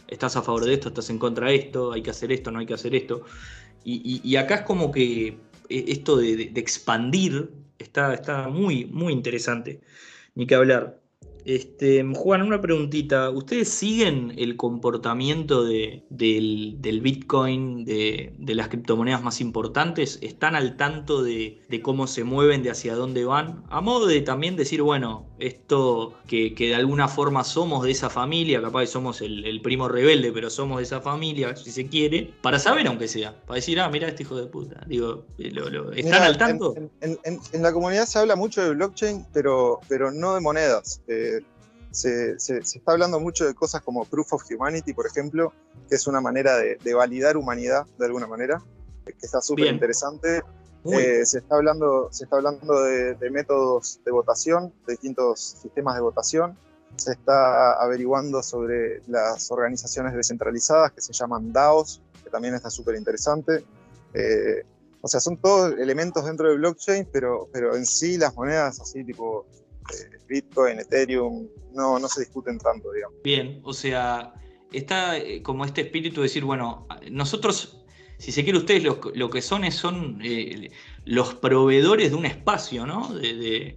Estás 0.09 0.37
a 0.37 0.43
favor 0.43 0.67
de 0.67 0.75
esto, 0.75 0.89
estás 0.89 1.09
en 1.11 1.19
contra 1.19 1.49
de 1.49 1.57
esto, 1.57 1.93
hay 1.93 2.03
que 2.03 2.11
hacer 2.11 2.33
esto, 2.33 2.51
no 2.51 2.59
hay 2.59 2.67
que 2.67 2.75
hacer 2.75 2.95
esto. 2.95 3.23
Y, 3.85 4.37
acá 4.37 4.57
es 4.57 4.63
como 4.63 4.91
que 4.91 5.29
eh, 5.69 5.85
esto 5.89 6.17
de, 6.17 6.53
expandir 6.57 7.51
está, 7.79 8.15
está 8.15 8.49
muy, 8.49 8.85
muy 8.87 9.13
interesante. 9.13 9.81
Ni 10.35 10.47
que 10.47 10.55
hablar. 10.55 11.01
Este, 11.47 12.05
Juan, 12.17 12.43
una 12.43 12.61
preguntita. 12.61 13.31
¿Ustedes 13.31 13.69
siguen 13.69 14.35
el 14.37 14.57
comportamiento 14.57 15.65
del, 15.65 16.03
Bitcoin, 17.01 17.85
de, 17.85 18.35
las 18.49 18.67
criptomonedas 18.67 19.23
más 19.23 19.41
importantes? 19.41 20.19
¿Están 20.23 20.57
al 20.57 20.77
tanto 20.77 21.23
de, 21.23 21.63
cómo 21.85 22.09
se 22.09 22.25
mueven, 22.25 22.65
de 22.65 22.71
hacia 22.71 22.97
dónde 22.97 23.25
van? 23.25 23.63
A 23.71 23.81
modo 23.81 24.07
de 24.07 24.23
también 24.23 24.57
decir, 24.57 24.83
bueno, 24.83 25.31
esto 25.39 26.15
que, 26.27 26.53
de 26.59 26.75
alguna 26.75 27.07
forma 27.07 27.45
somos 27.45 27.85
de 27.85 27.93
esa 27.93 28.11
familia, 28.11 28.61
capaz 28.61 28.81
que 28.81 28.87
somos 28.89 29.21
el, 29.21 29.61
primo 29.63 29.89
rebelde, 29.89 30.33
pero 30.33 30.51
somos 30.51 30.79
de 30.79 30.83
esa 30.83 31.01
familia, 31.01 31.55
si 31.55 31.71
se 31.71 31.87
quiere, 31.87 32.35
para 32.43 32.59
saber 32.59 32.89
aunque 32.89 33.07
sea, 33.07 33.41
para 33.47 33.57
decir, 33.57 33.79
ah, 33.79 33.89
mira 33.89 34.09
este 34.09 34.25
hijo 34.25 34.37
de 34.37 34.47
puta. 34.47 34.85
Digo, 34.89 35.25
¿están 35.39 36.23
al 36.25 36.39
tanto? 36.39 36.75
En, 37.01 37.19
la 37.63 37.73
comunidad 37.73 38.07
se 38.07 38.19
habla 38.19 38.35
mucho 38.35 38.65
de 38.65 38.75
blockchain, 38.75 39.27
pero, 39.33 39.79
pero 39.89 40.11
no 40.11 40.35
de 40.35 40.41
monedas. 40.41 41.01
Eh, 41.07 41.36
se, 41.91 42.37
está 42.37 42.93
hablando 42.93 43.21
mucho 43.21 43.47
de 43.47 43.55
cosas 43.55 43.83
como 43.83 44.05
Proof 44.05 44.35
of 44.35 44.45
Humanity, 44.51 44.93
por 44.93 45.07
ejemplo, 45.07 45.53
que 45.89 45.97
es 45.97 46.07
una 46.07 46.21
manera 46.21 46.57
de, 46.57 46.95
validar 46.95 47.37
humanidad 47.37 47.87
de 47.99 48.07
alguna 48.07 48.27
manera, 48.27 48.63
que 49.05 49.15
está 49.21 49.41
súper 49.41 49.67
interesante. 49.67 50.43
Eh, 50.85 51.27
se 51.27 51.39
está 51.39 51.57
hablando, 51.57 52.09
se 52.13 52.25
está 52.25 52.37
hablando 52.37 52.83
de, 52.83 53.31
métodos 53.31 54.01
de 54.05 54.13
votación, 54.13 54.73
de 54.87 54.93
distintos 54.93 55.57
sistemas 55.61 55.97
de 55.97 56.01
votación. 56.01 56.57
Se 56.97 57.13
está 57.13 57.73
averiguando 57.83 58.43
sobre 58.43 59.03
las 59.09 59.51
organizaciones 59.51 60.15
descentralizadas 60.15 60.93
que 60.93 61.01
se 61.01 61.13
llaman 61.13 61.53
DAOs, 61.53 62.01
que 62.23 62.31
también 62.31 62.55
está 62.55 62.71
súper 62.71 62.95
interesante. 62.97 63.65
Eh, 64.15 64.65
o 65.01 65.09
sea, 65.09 65.21
son 65.21 65.37
todos 65.37 65.79
elementos 65.79 66.25
dentro 66.25 66.49
del 66.49 66.59
blockchain, 66.59 67.09
pero, 67.13 67.49
pero 67.53 67.77
en 67.77 67.87
sí 67.87 68.17
las 68.17 68.35
monedas 68.35 68.81
así 68.81 69.05
tipo 69.05 69.47
eh, 69.53 69.66
Bitcoin, 70.29 70.81
Ethereum, 70.81 71.49
no, 71.73 71.99
no 71.99 72.09
se 72.09 72.21
discuten 72.21 72.59
tanto, 72.59 72.93
digamos. 72.93 73.19
Bien, 73.23 73.61
o 73.63 73.73
sea, 73.73 74.35
está 74.73 75.17
eh, 75.19 75.43
como 75.43 75.65
este 75.65 75.83
espíritu 75.83 76.21
de 76.21 76.25
decir, 76.25 76.45
bueno, 76.45 76.87
nosotros, 77.11 77.85
si 78.19 78.33
se 78.33 78.45
quiere 78.45 78.59
ustedes, 78.59 78.83
lo, 78.85 79.31
que 79.31 79.43
son 79.43 79.65
es 79.65 79.75
son 79.75 80.21
eh, 80.23 80.71
los 81.05 81.35
proveedores 81.35 82.11
de 82.11 82.17
un 82.17 82.27
espacio, 82.27 82.87
¿no? 82.87 83.13
De, 83.15 83.77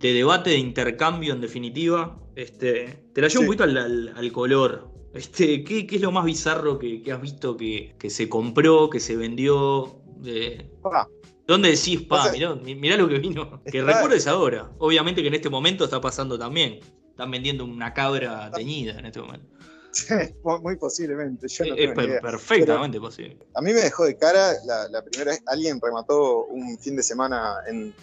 debate, 0.00 0.50
de 0.50 0.58
intercambio, 0.58 1.32
en 1.32 1.40
definitiva. 1.40 2.20
Este, 2.36 3.08
te 3.12 3.20
la 3.20 3.28
llevo 3.28 3.40
un 3.42 3.46
poquito 3.46 3.64
al, 3.64 4.32
color. 4.32 4.90
Este, 5.14 5.64
¿qué, 5.64 5.86
es 5.90 6.00
lo 6.00 6.12
más 6.12 6.24
bizarro 6.24 6.78
que, 6.78 7.02
has 7.10 7.20
visto 7.20 7.56
que, 7.56 7.94
se 8.08 8.28
compró, 8.28 8.90
que 8.90 9.00
se 9.00 9.16
vendió? 9.16 10.00
De... 10.18 10.70
Ah, 10.84 11.06
¿Dónde 11.46 11.70
decís, 11.70 12.02
pa, 12.02 12.32
mirá, 12.32 12.96
lo 12.96 13.08
que 13.08 13.18
vino? 13.18 13.62
Que 13.64 13.82
recuerdes 13.82 14.26
ahora. 14.26 14.70
Obviamente 14.78 15.22
que 15.22 15.28
en 15.28 15.34
este 15.34 15.48
momento 15.48 15.84
está 15.84 16.00
pasando 16.00 16.38
también. 16.38 16.80
Están 17.10 17.30
vendiendo 17.30 17.64
una 17.64 17.94
cabra 17.94 18.50
teñida 18.50 18.98
en 18.98 19.06
este 19.06 19.20
momento. 19.20 19.46
Sí, 19.92 20.14
muy 20.42 20.76
posiblemente. 20.76 21.46
es 21.46 22.20
perfectamente 22.20 23.00
posible. 23.00 23.38
A 23.54 23.62
mí 23.62 23.72
me 23.72 23.80
dejó 23.80 24.04
de 24.04 24.16
cara 24.16 24.54
la, 24.64 25.02
primera 25.02 25.30
vez. 25.30 25.42
Alguien 25.46 25.80
remató 25.80 26.44
un 26.46 26.78
fin 26.78 26.96
de 26.96 27.02
semana 27.02 27.58
en, 27.66 27.94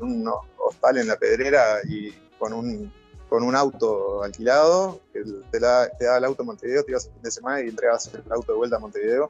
un 0.00 0.32
hostal 0.56 0.98
en 0.98 1.08
la 1.08 1.16
pedrera 1.16 1.80
y 1.86 2.12
con 2.38 2.54
un, 2.54 2.90
con 3.28 3.42
un 3.42 3.54
auto 3.54 4.22
alquilado. 4.22 5.00
Que 5.12 5.22
te, 5.50 5.58
da, 5.58 5.90
te 5.90 6.06
daba 6.06 6.18
el 6.18 6.24
auto 6.24 6.44
a 6.44 6.46
Montevideo, 6.46 6.84
te 6.84 6.92
ibas 6.92 7.06
el 7.06 7.12
fin 7.12 7.22
de 7.22 7.30
semana 7.30 7.60
y 7.60 7.68
entregabas 7.68 8.08
el 8.14 8.32
auto 8.32 8.52
de 8.52 8.58
vuelta 8.58 8.76
a 8.76 8.78
Montevideo. 8.78 9.28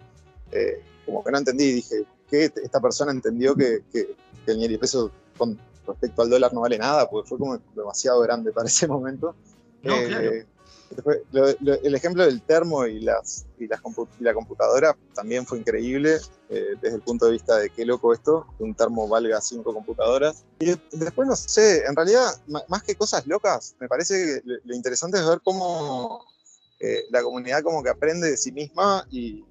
Eh, 0.52 0.84
como 1.04 1.24
que 1.24 1.32
no 1.32 1.38
entendí, 1.38 1.72
dije, 1.72 2.04
que 2.28 2.44
esta 2.44 2.80
persona 2.80 3.12
entendió 3.12 3.54
que, 3.54 3.82
que, 3.92 4.16
el 4.46 4.62
el 4.62 4.78
peso 4.78 5.10
con 5.36 5.58
respecto 5.86 6.22
al 6.22 6.30
dólar 6.30 6.52
no 6.54 6.60
vale 6.60 6.78
nada, 6.78 7.08
porque 7.08 7.28
fue 7.28 7.38
como 7.38 7.58
demasiado 7.74 8.20
grande 8.20 8.52
para 8.52 8.68
ese 8.68 8.86
momento. 8.86 9.34
Eh, 9.82 10.46
el 11.82 11.94
ejemplo 11.94 12.24
del 12.24 12.40
termo 12.42 12.86
y, 12.86 13.00
las, 13.00 13.46
y, 13.58 13.66
las 13.66 13.80
la 14.20 14.34
computadora 14.34 14.96
también 15.14 15.44
fue 15.44 15.58
increíble 15.58 16.18
eh, 16.48 16.74
desde 16.80 16.96
el 16.96 17.02
punto 17.02 17.26
de 17.26 17.32
vista 17.32 17.58
de 17.58 17.70
qué 17.70 17.84
loco 17.84 18.14
esto, 18.14 18.46
que 18.56 18.64
un 18.64 18.74
termo 18.74 19.06
valga 19.06 19.40
cinco 19.40 19.74
computadoras. 19.74 20.44
Y 20.60 20.74
después 20.92 21.28
no 21.28 21.36
sé, 21.36 21.84
en 21.84 21.94
realidad, 21.94 22.30
más 22.46 22.82
que 22.82 22.94
cosas 22.94 23.26
locas, 23.26 23.76
me 23.80 23.88
parece 23.88 24.42
que 24.44 24.60
lo 24.64 24.74
interesante 24.74 25.18
es 25.18 25.26
ver 25.26 25.40
cómo 25.44 26.24
eh, 26.80 27.04
la 27.10 27.22
comunidad 27.22 27.62
como 27.62 27.82
que 27.82 27.90
aprende 27.90 28.30
de 28.30 28.36
sí 28.36 28.52
misma 28.52 29.06
y, 29.10 29.44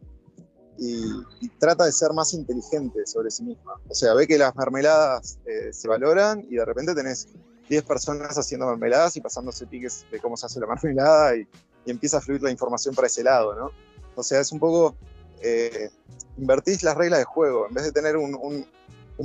y, 0.77 1.49
trata 1.59 1.85
de 1.85 1.91
ser 1.91 2.13
más 2.13 2.33
inteligente 2.33 3.05
sobre 3.05 3.31
sí 3.31 3.43
misma. 3.43 3.73
O 3.89 3.93
sea, 3.93 4.13
ve 4.13 4.27
que 4.27 4.37
las 4.37 4.55
mermeladas 4.55 5.39
eh, 5.45 5.71
se 5.71 5.87
valoran 5.87 6.45
y 6.49 6.55
de 6.55 6.65
repente 6.65 6.93
tenés 6.93 7.27
10 7.69 7.83
personas 7.83 8.37
haciendo 8.37 8.67
mermeladas 8.67 9.17
y 9.17 9.21
pasándose 9.21 9.65
piques 9.65 10.05
de 10.11 10.19
cómo 10.19 10.37
se 10.37 10.45
hace 10.45 10.59
la 10.59 10.67
mermelada 10.67 11.35
y, 11.35 11.47
empieza 11.85 12.17
a 12.17 12.21
fluir 12.21 12.41
la 12.41 12.51
información 12.51 12.93
para 12.93 13.07
ese 13.07 13.23
lado, 13.23 13.55
¿no? 13.55 13.71
O 14.15 14.21
sea, 14.21 14.41
es 14.41 14.51
un 14.51 14.59
poco... 14.59 14.97
Eh, 15.41 15.89
invertís 16.37 16.83
las 16.83 16.97
reglas 16.97 17.19
de 17.19 17.25
juego. 17.25 17.65
En 17.67 17.73
vez 17.73 17.85
de 17.85 17.93
tener 17.93 18.17
un, 18.17 18.35
un 18.35 18.67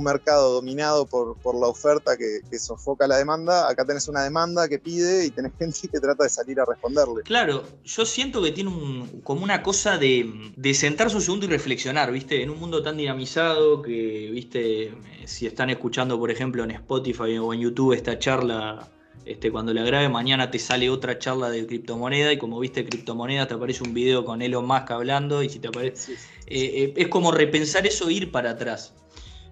mercado 0.01 0.53
dominado 0.53 1.05
por, 1.05 1.35
por 1.37 1.55
la 1.55 1.67
oferta 1.67 2.17
que, 2.17 2.41
sofoca 2.57 3.07
la 3.07 3.17
demanda, 3.17 3.69
acá 3.69 3.85
tenés 3.85 4.07
una 4.07 4.23
demanda 4.23 4.69
que 4.69 4.79
pide 4.79 5.25
y 5.25 5.29
tenés 5.31 5.51
gente 5.59 5.87
que 5.87 5.99
trata 5.99 6.23
de 6.23 6.29
salir 6.29 6.59
a 6.59 6.65
responderle. 6.65 7.23
Claro, 7.23 7.63
yo 7.83 8.05
siento 8.05 8.41
que 8.41 8.51
tiene 8.51 8.69
un, 8.69 9.21
como 9.23 9.43
una 9.43 9.61
cosa 9.61 9.97
de, 9.97 10.53
de 10.55 10.73
sentarse 10.73 11.15
un 11.15 11.21
segundo 11.21 11.45
y 11.45 11.49
reflexionar, 11.49 12.11
¿viste? 12.11 12.41
En 12.41 12.49
un 12.49 12.59
mundo 12.59 12.81
tan 12.81 12.97
dinamizado 12.97 13.81
que, 13.81 14.29
¿viste? 14.31 14.93
Si 15.25 15.45
están 15.45 15.69
escuchando, 15.69 16.17
por 16.17 16.31
ejemplo, 16.31 16.63
en 16.63 16.71
Spotify 16.71 17.37
o 17.37 17.53
en 17.53 17.59
YouTube 17.59 17.93
esta 17.93 18.17
charla 18.17 18.89
este, 19.25 19.51
cuando 19.51 19.73
la 19.73 19.83
grabe 19.83 20.09
mañana 20.09 20.51
te 20.51 20.59
sale 20.59 20.89
otra 20.89 21.17
charla 21.17 21.49
de 21.49 21.65
criptomoneda 21.65 22.33
y 22.33 22.37
como 22.37 22.59
viste 22.59 22.85
criptomoneda 22.85 23.47
te 23.47 23.53
aparece 23.53 23.83
un 23.83 23.93
video 23.93 24.25
con 24.25 24.41
Elon 24.41 24.65
Musk 24.65 24.91
hablando 24.91 25.43
y 25.43 25.49
si 25.49 25.59
te 25.59 25.69
aparece... 25.69 26.13
Eh, 26.13 26.17
eh, 26.47 26.93
es 26.97 27.07
como 27.07 27.31
repensar 27.31 27.87
eso 27.87 28.09
e 28.09 28.13
ir 28.13 28.31
para 28.31 28.51
atrás. 28.51 28.93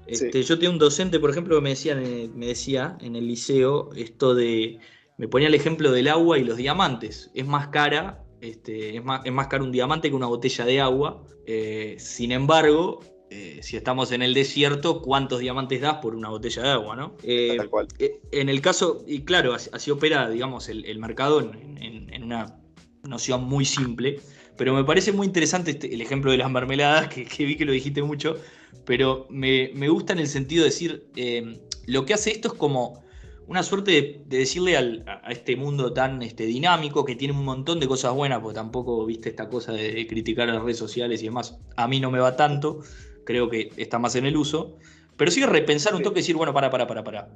Este, 0.07 0.43
yo 0.43 0.55
tenía 0.55 0.71
un 0.71 0.79
docente, 0.79 1.19
por 1.19 1.29
ejemplo, 1.29 1.55
que 1.55 1.61
me 1.61 1.69
decía, 1.69 1.95
me 1.95 2.47
decía 2.47 2.97
en 3.01 3.15
el 3.15 3.27
liceo 3.27 3.91
esto 3.95 4.35
de. 4.35 4.79
Me 5.17 5.27
ponía 5.27 5.47
el 5.47 5.53
ejemplo 5.53 5.91
del 5.91 6.07
agua 6.07 6.39
y 6.39 6.43
los 6.43 6.57
diamantes. 6.57 7.29
Es 7.35 7.45
más 7.45 7.67
cara, 7.67 8.23
este, 8.41 8.97
es, 8.97 9.03
más, 9.03 9.21
es 9.23 9.31
más 9.31 9.47
caro 9.47 9.63
un 9.63 9.71
diamante 9.71 10.09
que 10.09 10.15
una 10.15 10.27
botella 10.27 10.65
de 10.65 10.81
agua. 10.81 11.23
Eh, 11.45 11.95
sin 11.99 12.31
embargo, 12.31 13.01
eh, 13.29 13.59
si 13.61 13.77
estamos 13.77 14.11
en 14.11 14.23
el 14.23 14.33
desierto, 14.33 15.01
¿cuántos 15.01 15.39
diamantes 15.39 15.79
das 15.79 15.95
por 15.95 16.15
una 16.15 16.29
botella 16.29 16.63
de 16.63 16.69
agua? 16.69 16.95
¿no? 16.95 17.15
Eh, 17.23 17.53
Tal 17.55 17.69
cual. 17.69 17.87
en 17.99 18.49
el 18.49 18.61
caso, 18.61 19.03
y 19.07 19.21
claro, 19.21 19.53
así, 19.53 19.91
opera, 19.91 20.29
digamos, 20.29 20.69
el, 20.69 20.99
mercado 20.99 21.39
en, 21.39 22.23
una 22.23 22.59
noción 23.03 23.43
muy 23.43 23.63
simple. 23.63 24.19
Pero 24.57 24.73
me 24.73 24.83
parece 24.83 25.11
muy 25.11 25.27
interesante 25.27 25.71
este, 25.71 25.93
el 25.93 26.01
ejemplo 26.01 26.31
de 26.31 26.37
las 26.37 26.51
mermeladas, 26.51 27.07
que, 27.07 27.25
que 27.25 27.45
vi 27.45 27.55
que 27.55 27.65
lo 27.65 27.71
dijiste 27.71 28.03
mucho 28.03 28.37
pero 28.85 29.27
me, 29.29 29.69
gusta 29.89 30.13
en 30.13 30.19
el 30.19 30.27
sentido 30.27 30.63
de 30.63 30.69
decir, 30.69 31.07
eh, 31.15 31.59
lo 31.85 32.05
que 32.05 32.13
hace 32.13 32.31
esto 32.31 32.49
es 32.49 32.53
como 32.55 33.03
una 33.47 33.63
suerte 33.63 33.91
de, 33.91 34.37
decirle 34.37 34.77
a, 34.77 35.31
este 35.31 35.55
mundo 35.55 35.93
tan 35.93 36.21
este, 36.21 36.45
dinámico, 36.45 37.05
que 37.05 37.15
tiene 37.15 37.33
un 37.33 37.43
montón 37.43 37.79
de 37.79 37.87
cosas 37.87 38.13
buenas, 38.13 38.39
porque 38.39 38.55
tampoco 38.55 39.05
viste 39.05 39.29
esta 39.29 39.49
cosa 39.49 39.73
de, 39.73 40.05
criticar 40.07 40.49
a 40.49 40.53
las 40.53 40.63
redes 40.63 40.77
sociales 40.77 41.21
y 41.21 41.25
demás, 41.25 41.57
a 41.75 41.87
mí 41.87 41.99
no 41.99 42.11
me 42.11 42.19
va 42.19 42.35
tanto, 42.35 42.79
creo 43.25 43.49
que 43.49 43.69
está 43.77 43.99
más 43.99 44.15
en 44.15 44.25
el 44.25 44.37
uso, 44.37 44.77
pero 45.17 45.29
sí 45.29 45.45
repensar 45.45 45.93
un 45.93 46.01
toque 46.01 46.19
y 46.19 46.23
decir, 46.23 46.35
bueno, 46.35 46.53
para, 46.53 46.71
para, 46.71 46.87
para, 46.87 47.03
para, 47.03 47.29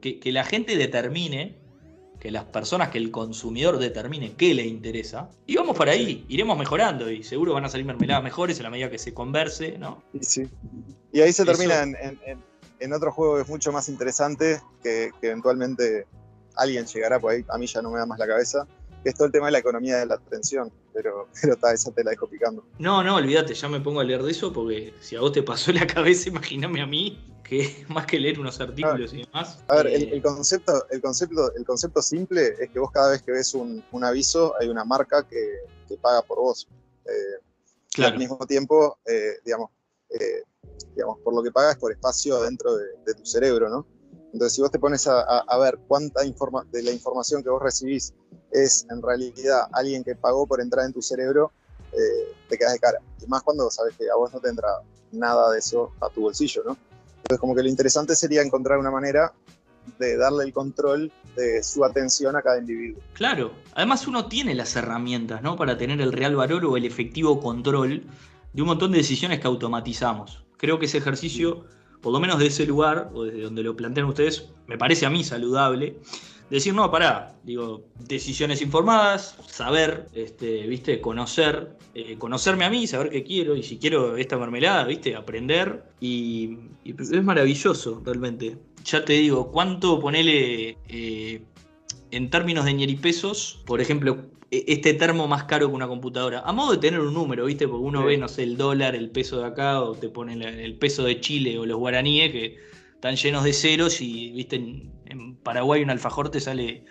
que, 0.00 0.18
que 0.18 0.32
la 0.32 0.44
gente 0.44 0.76
determine 0.76 1.56
que 2.20 2.30
las 2.30 2.44
personas, 2.44 2.88
que 2.88 2.98
el 2.98 3.10
consumidor 3.10 3.78
determine 3.78 4.34
qué 4.34 4.54
le 4.54 4.66
interesa. 4.66 5.30
Y 5.46 5.56
vamos 5.56 5.76
para 5.76 5.92
ahí, 5.92 6.24
iremos 6.28 6.58
mejorando 6.58 7.10
y 7.10 7.22
seguro 7.22 7.54
van 7.54 7.64
a 7.64 7.68
salir 7.68 7.86
mermeladas 7.86 8.24
mejores 8.24 8.58
en 8.58 8.64
la 8.64 8.70
medida 8.70 8.90
que 8.90 8.98
se 8.98 9.14
converse, 9.14 9.78
¿no? 9.78 10.02
Sí. 10.20 10.48
Y 11.12 11.20
ahí 11.20 11.32
se 11.32 11.44
termina 11.44 11.82
en, 11.82 12.92
otro 12.92 13.12
juego 13.12 13.36
que 13.36 13.42
es 13.42 13.48
mucho 13.48 13.72
más 13.72 13.88
interesante, 13.88 14.60
que, 14.82 15.10
eventualmente 15.22 16.06
alguien 16.56 16.86
llegará 16.86 17.20
por 17.20 17.32
ahí, 17.32 17.44
a 17.48 17.58
mí 17.58 17.66
ya 17.66 17.82
no 17.82 17.90
me 17.90 17.98
da 17.98 18.06
más 18.06 18.18
la 18.18 18.26
cabeza, 18.26 18.66
que 19.02 19.10
es 19.10 19.14
todo 19.14 19.26
el 19.26 19.32
tema 19.32 19.46
de 19.46 19.52
la 19.52 19.58
economía 19.58 19.98
de 19.98 20.06
la 20.06 20.14
atención, 20.16 20.72
pero, 20.92 21.28
pero 21.40 21.54
está, 21.54 21.72
esa 21.72 21.92
te 21.92 22.02
la 22.02 22.10
dejo 22.10 22.26
picando. 22.26 22.64
No, 22.78 23.04
no, 23.04 23.14
olvídate, 23.14 23.54
ya 23.54 23.68
me 23.68 23.80
pongo 23.80 24.00
a 24.00 24.04
leer 24.04 24.22
de 24.24 24.32
eso 24.32 24.52
porque 24.52 24.92
si 25.00 25.14
a 25.14 25.20
vos 25.20 25.32
te 25.32 25.42
pasó 25.42 25.72
la 25.72 25.86
cabeza, 25.86 26.28
imagíname 26.30 26.82
a 26.82 26.86
mí 26.86 27.18
que 27.48 27.84
más 27.88 28.06
que 28.06 28.18
leer 28.20 28.38
unos 28.38 28.60
artículos 28.60 29.12
y 29.12 29.24
demás. 29.24 29.58
A 29.68 29.76
ver, 29.76 29.88
el, 29.88 30.12
eh, 30.12 30.22
concepto, 30.22 30.86
el, 30.90 31.00
concepto, 31.00 31.54
el 31.54 31.64
concepto 31.64 32.02
simple 32.02 32.54
es 32.58 32.70
que 32.70 32.78
vos 32.78 32.90
cada 32.90 33.10
vez 33.10 33.22
que 33.22 33.32
ves 33.32 33.54
un, 33.54 33.82
aviso 34.02 34.54
hay 34.60 34.68
una 34.68 34.84
marca 34.84 35.26
que, 35.26 35.60
paga 36.02 36.22
por 36.22 36.38
vos. 36.38 36.68
Eh, 37.06 37.42
y 37.96 38.02
al 38.02 38.18
mismo 38.18 38.38
tiempo, 38.46 38.98
eh, 39.06 39.38
digamos, 39.44 39.70
digamos, 40.94 41.18
por 41.20 41.34
lo 41.34 41.42
que 41.42 41.50
pagas 41.50 41.76
por 41.76 41.90
espacio 41.90 42.40
dentro 42.42 42.76
de, 42.76 43.14
tu 43.14 43.24
cerebro, 43.24 43.68
¿no? 43.68 43.86
Entonces, 44.32 44.52
si 44.54 44.60
vos 44.60 44.70
te 44.70 44.78
pones 44.78 45.06
a, 45.08 45.58
ver 45.58 45.78
cuánta 45.88 46.24
informa 46.24 46.64
de 46.70 46.82
la 46.82 46.92
información 46.92 47.42
que 47.42 47.48
vos 47.48 47.62
recibís 47.62 48.12
es 48.52 48.86
en 48.90 49.02
realidad 49.02 49.68
alguien 49.72 50.04
que 50.04 50.14
pagó 50.14 50.46
por 50.46 50.60
entrar 50.60 50.84
en 50.84 50.92
tu 50.92 51.00
cerebro, 51.00 51.50
te 52.48 52.58
quedas 52.58 52.74
de 52.74 52.78
cara. 52.78 52.98
Y 53.20 53.26
más 53.26 53.42
cuando 53.42 53.70
sabes 53.70 53.96
que 53.96 54.08
a 54.10 54.14
vos 54.14 54.32
no 54.32 54.40
te 54.40 54.50
entra 54.50 54.68
nada 55.10 55.50
de 55.50 55.58
eso 55.58 55.90
a 56.00 56.10
tu 56.10 56.20
bolsillo, 56.20 56.62
¿no? 56.64 56.76
Entonces, 57.28 57.42
como 57.42 57.54
que 57.54 57.62
lo 57.62 57.68
interesante 57.68 58.16
sería 58.16 58.40
encontrar 58.40 58.78
una 58.78 58.90
manera 58.90 59.34
de 59.98 60.16
darle 60.16 60.44
el 60.44 60.52
control 60.54 61.12
de 61.36 61.62
su 61.62 61.84
atención 61.84 62.34
a 62.36 62.40
cada 62.40 62.58
individuo. 62.58 63.02
Claro, 63.12 63.52
además 63.74 64.06
uno 64.06 64.28
tiene 64.28 64.54
las 64.54 64.74
herramientas, 64.76 65.42
¿no? 65.42 65.54
Para 65.54 65.76
tener 65.76 66.00
el 66.00 66.10
real 66.10 66.36
valor 66.36 66.64
o 66.64 66.78
el 66.78 66.86
efectivo 66.86 67.38
control 67.38 68.04
de 68.54 68.62
un 68.62 68.68
montón 68.68 68.92
de 68.92 68.98
decisiones 68.98 69.40
que 69.40 69.46
automatizamos. 69.46 70.42
Creo 70.56 70.78
que 70.78 70.86
ese 70.86 70.96
ejercicio, 70.96 71.66
por 72.00 72.12
lo 72.12 72.20
menos 72.20 72.38
de 72.38 72.46
ese 72.46 72.66
lugar, 72.66 73.10
o 73.12 73.24
desde 73.24 73.42
donde 73.42 73.62
lo 73.62 73.76
plantean 73.76 74.06
ustedes, 74.06 74.48
me 74.66 74.78
parece 74.78 75.06
a 75.06 75.10
mí 75.10 75.24
saludable 75.24 75.96
decir, 76.50 76.74
no, 76.74 76.90
pará, 76.90 77.34
digo, 77.42 77.84
decisiones 78.06 78.62
informadas, 78.62 79.36
saber, 79.46 80.06
este, 80.14 80.66
viste, 80.66 81.00
conocer, 81.00 81.76
eh, 81.94 82.16
conocerme 82.18 82.64
a 82.64 82.70
mí, 82.70 82.86
saber 82.86 83.10
qué 83.10 83.22
quiero, 83.22 83.54
y 83.56 83.62
si 83.62 83.78
quiero 83.78 84.16
esta 84.16 84.38
mermelada, 84.38 84.84
viste, 84.84 85.14
aprender, 85.14 85.84
y, 86.00 86.58
es 86.84 87.22
maravilloso, 87.22 88.00
realmente. 88.04 88.56
Ya 88.84 89.04
te 89.04 89.14
digo, 89.14 89.50
¿cuánto 89.50 90.00
ponele 90.00 90.78
eh, 90.88 91.42
en 92.10 92.30
términos 92.30 92.64
de 92.64 92.98
pesos, 93.00 93.60
por 93.66 93.80
ejemplo, 93.80 94.26
e, 94.50 94.64
este 94.68 94.94
termo 94.94 95.28
más 95.28 95.44
caro 95.44 95.68
que 95.68 95.74
una 95.74 95.88
computadora? 95.88 96.40
A 96.40 96.52
modo 96.52 96.72
de 96.72 96.78
tener 96.78 97.00
un 97.00 97.14
número, 97.14 97.44
viste, 97.46 97.68
porque 97.68 97.84
uno 97.84 98.04
ve, 98.04 98.16
no 98.16 98.28
sé, 98.28 98.42
el 98.42 98.56
dólar, 98.56 98.94
el 98.94 99.10
peso 99.10 99.40
de 99.40 99.46
acá, 99.46 99.80
o 99.82 99.94
te 99.94 100.08
ponen 100.08 100.42
el 100.42 100.74
peso 100.76 101.04
de 101.04 101.20
Chile 101.20 101.58
o 101.58 101.66
los 101.66 101.78
guaraníes, 101.78 102.32
que 102.32 102.56
están 102.94 103.16
llenos 103.16 103.44
de 103.44 103.52
ceros 103.52 104.00
y, 104.00 104.32
viste, 104.32 104.56
en, 104.56 105.36
Paraguay 105.42 105.82
un 105.82 105.90
alfajor 105.90 106.30
te 106.30 106.40
sale 106.40 106.84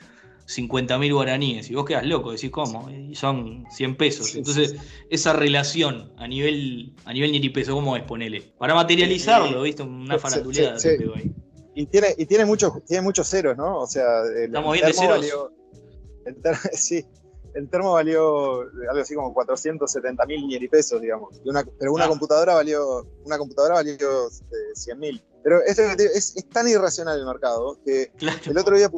50.000 0.48 1.14
guaraníes 1.14 1.70
y 1.70 1.76
vos 1.76 1.86
quedas 1.86 2.06
loco, 2.06 2.32
decís 2.32 2.50
cómo, 2.50 2.90
y 2.90 3.14
son 3.14 3.66
100 3.70 3.96
pesos. 3.96 4.36
Entonces, 4.36 4.76
esa 5.10 5.34
relación 5.34 6.12
a 6.18 6.28
nivel 6.28 6.94
a 7.06 7.14
nivel 7.14 7.34
ni 7.34 7.50
peso, 7.50 7.74
¿cómo 7.76 7.96
es? 7.96 8.04
Ponele. 8.04 8.42
Para 8.58 8.74
materializarlo, 8.74 9.62
¿viste? 9.62 9.84
Una 9.84 10.18
faranduleada 10.18 10.80
Y 11.80 11.86
tiene, 11.86 12.16
y 12.18 12.26
tiene 12.26 12.44
muchos, 12.44 12.84
tiene 12.86 13.04
muchos 13.04 13.30
ceros, 13.30 13.56
¿no? 13.56 13.82
O 13.82 13.86
sea, 13.86 14.24
el, 14.24 14.46
Estamos 14.46 14.74
bien 14.74 14.88
de 14.88 14.94
ceros. 14.94 15.52
sí, 16.74 17.06
el 17.54 17.70
termo 17.70 17.94
valió 17.94 18.62
algo 18.62 19.00
así 19.00 19.14
como 19.14 19.32
470 19.32 20.26
mil 20.26 20.70
pesos, 20.70 21.00
digamos. 21.00 21.40
pero 21.78 21.94
una 21.94 22.06
ah. 22.06 22.08
computadora 22.08 22.56
valió, 22.56 23.06
una 23.26 23.38
computadora 23.38 23.76
valió 23.76 23.96
100 24.74 24.98
eh, 24.98 25.00
mil. 25.00 25.24
Pero 25.44 25.64
esto 25.66 25.84
es, 25.84 26.34
tan 26.52 26.68
irracional 26.68 27.20
el 27.20 27.28
mercado 27.28 27.78
que 27.86 28.12
el, 28.48 28.58
otro 28.58 28.76
día 28.76 28.90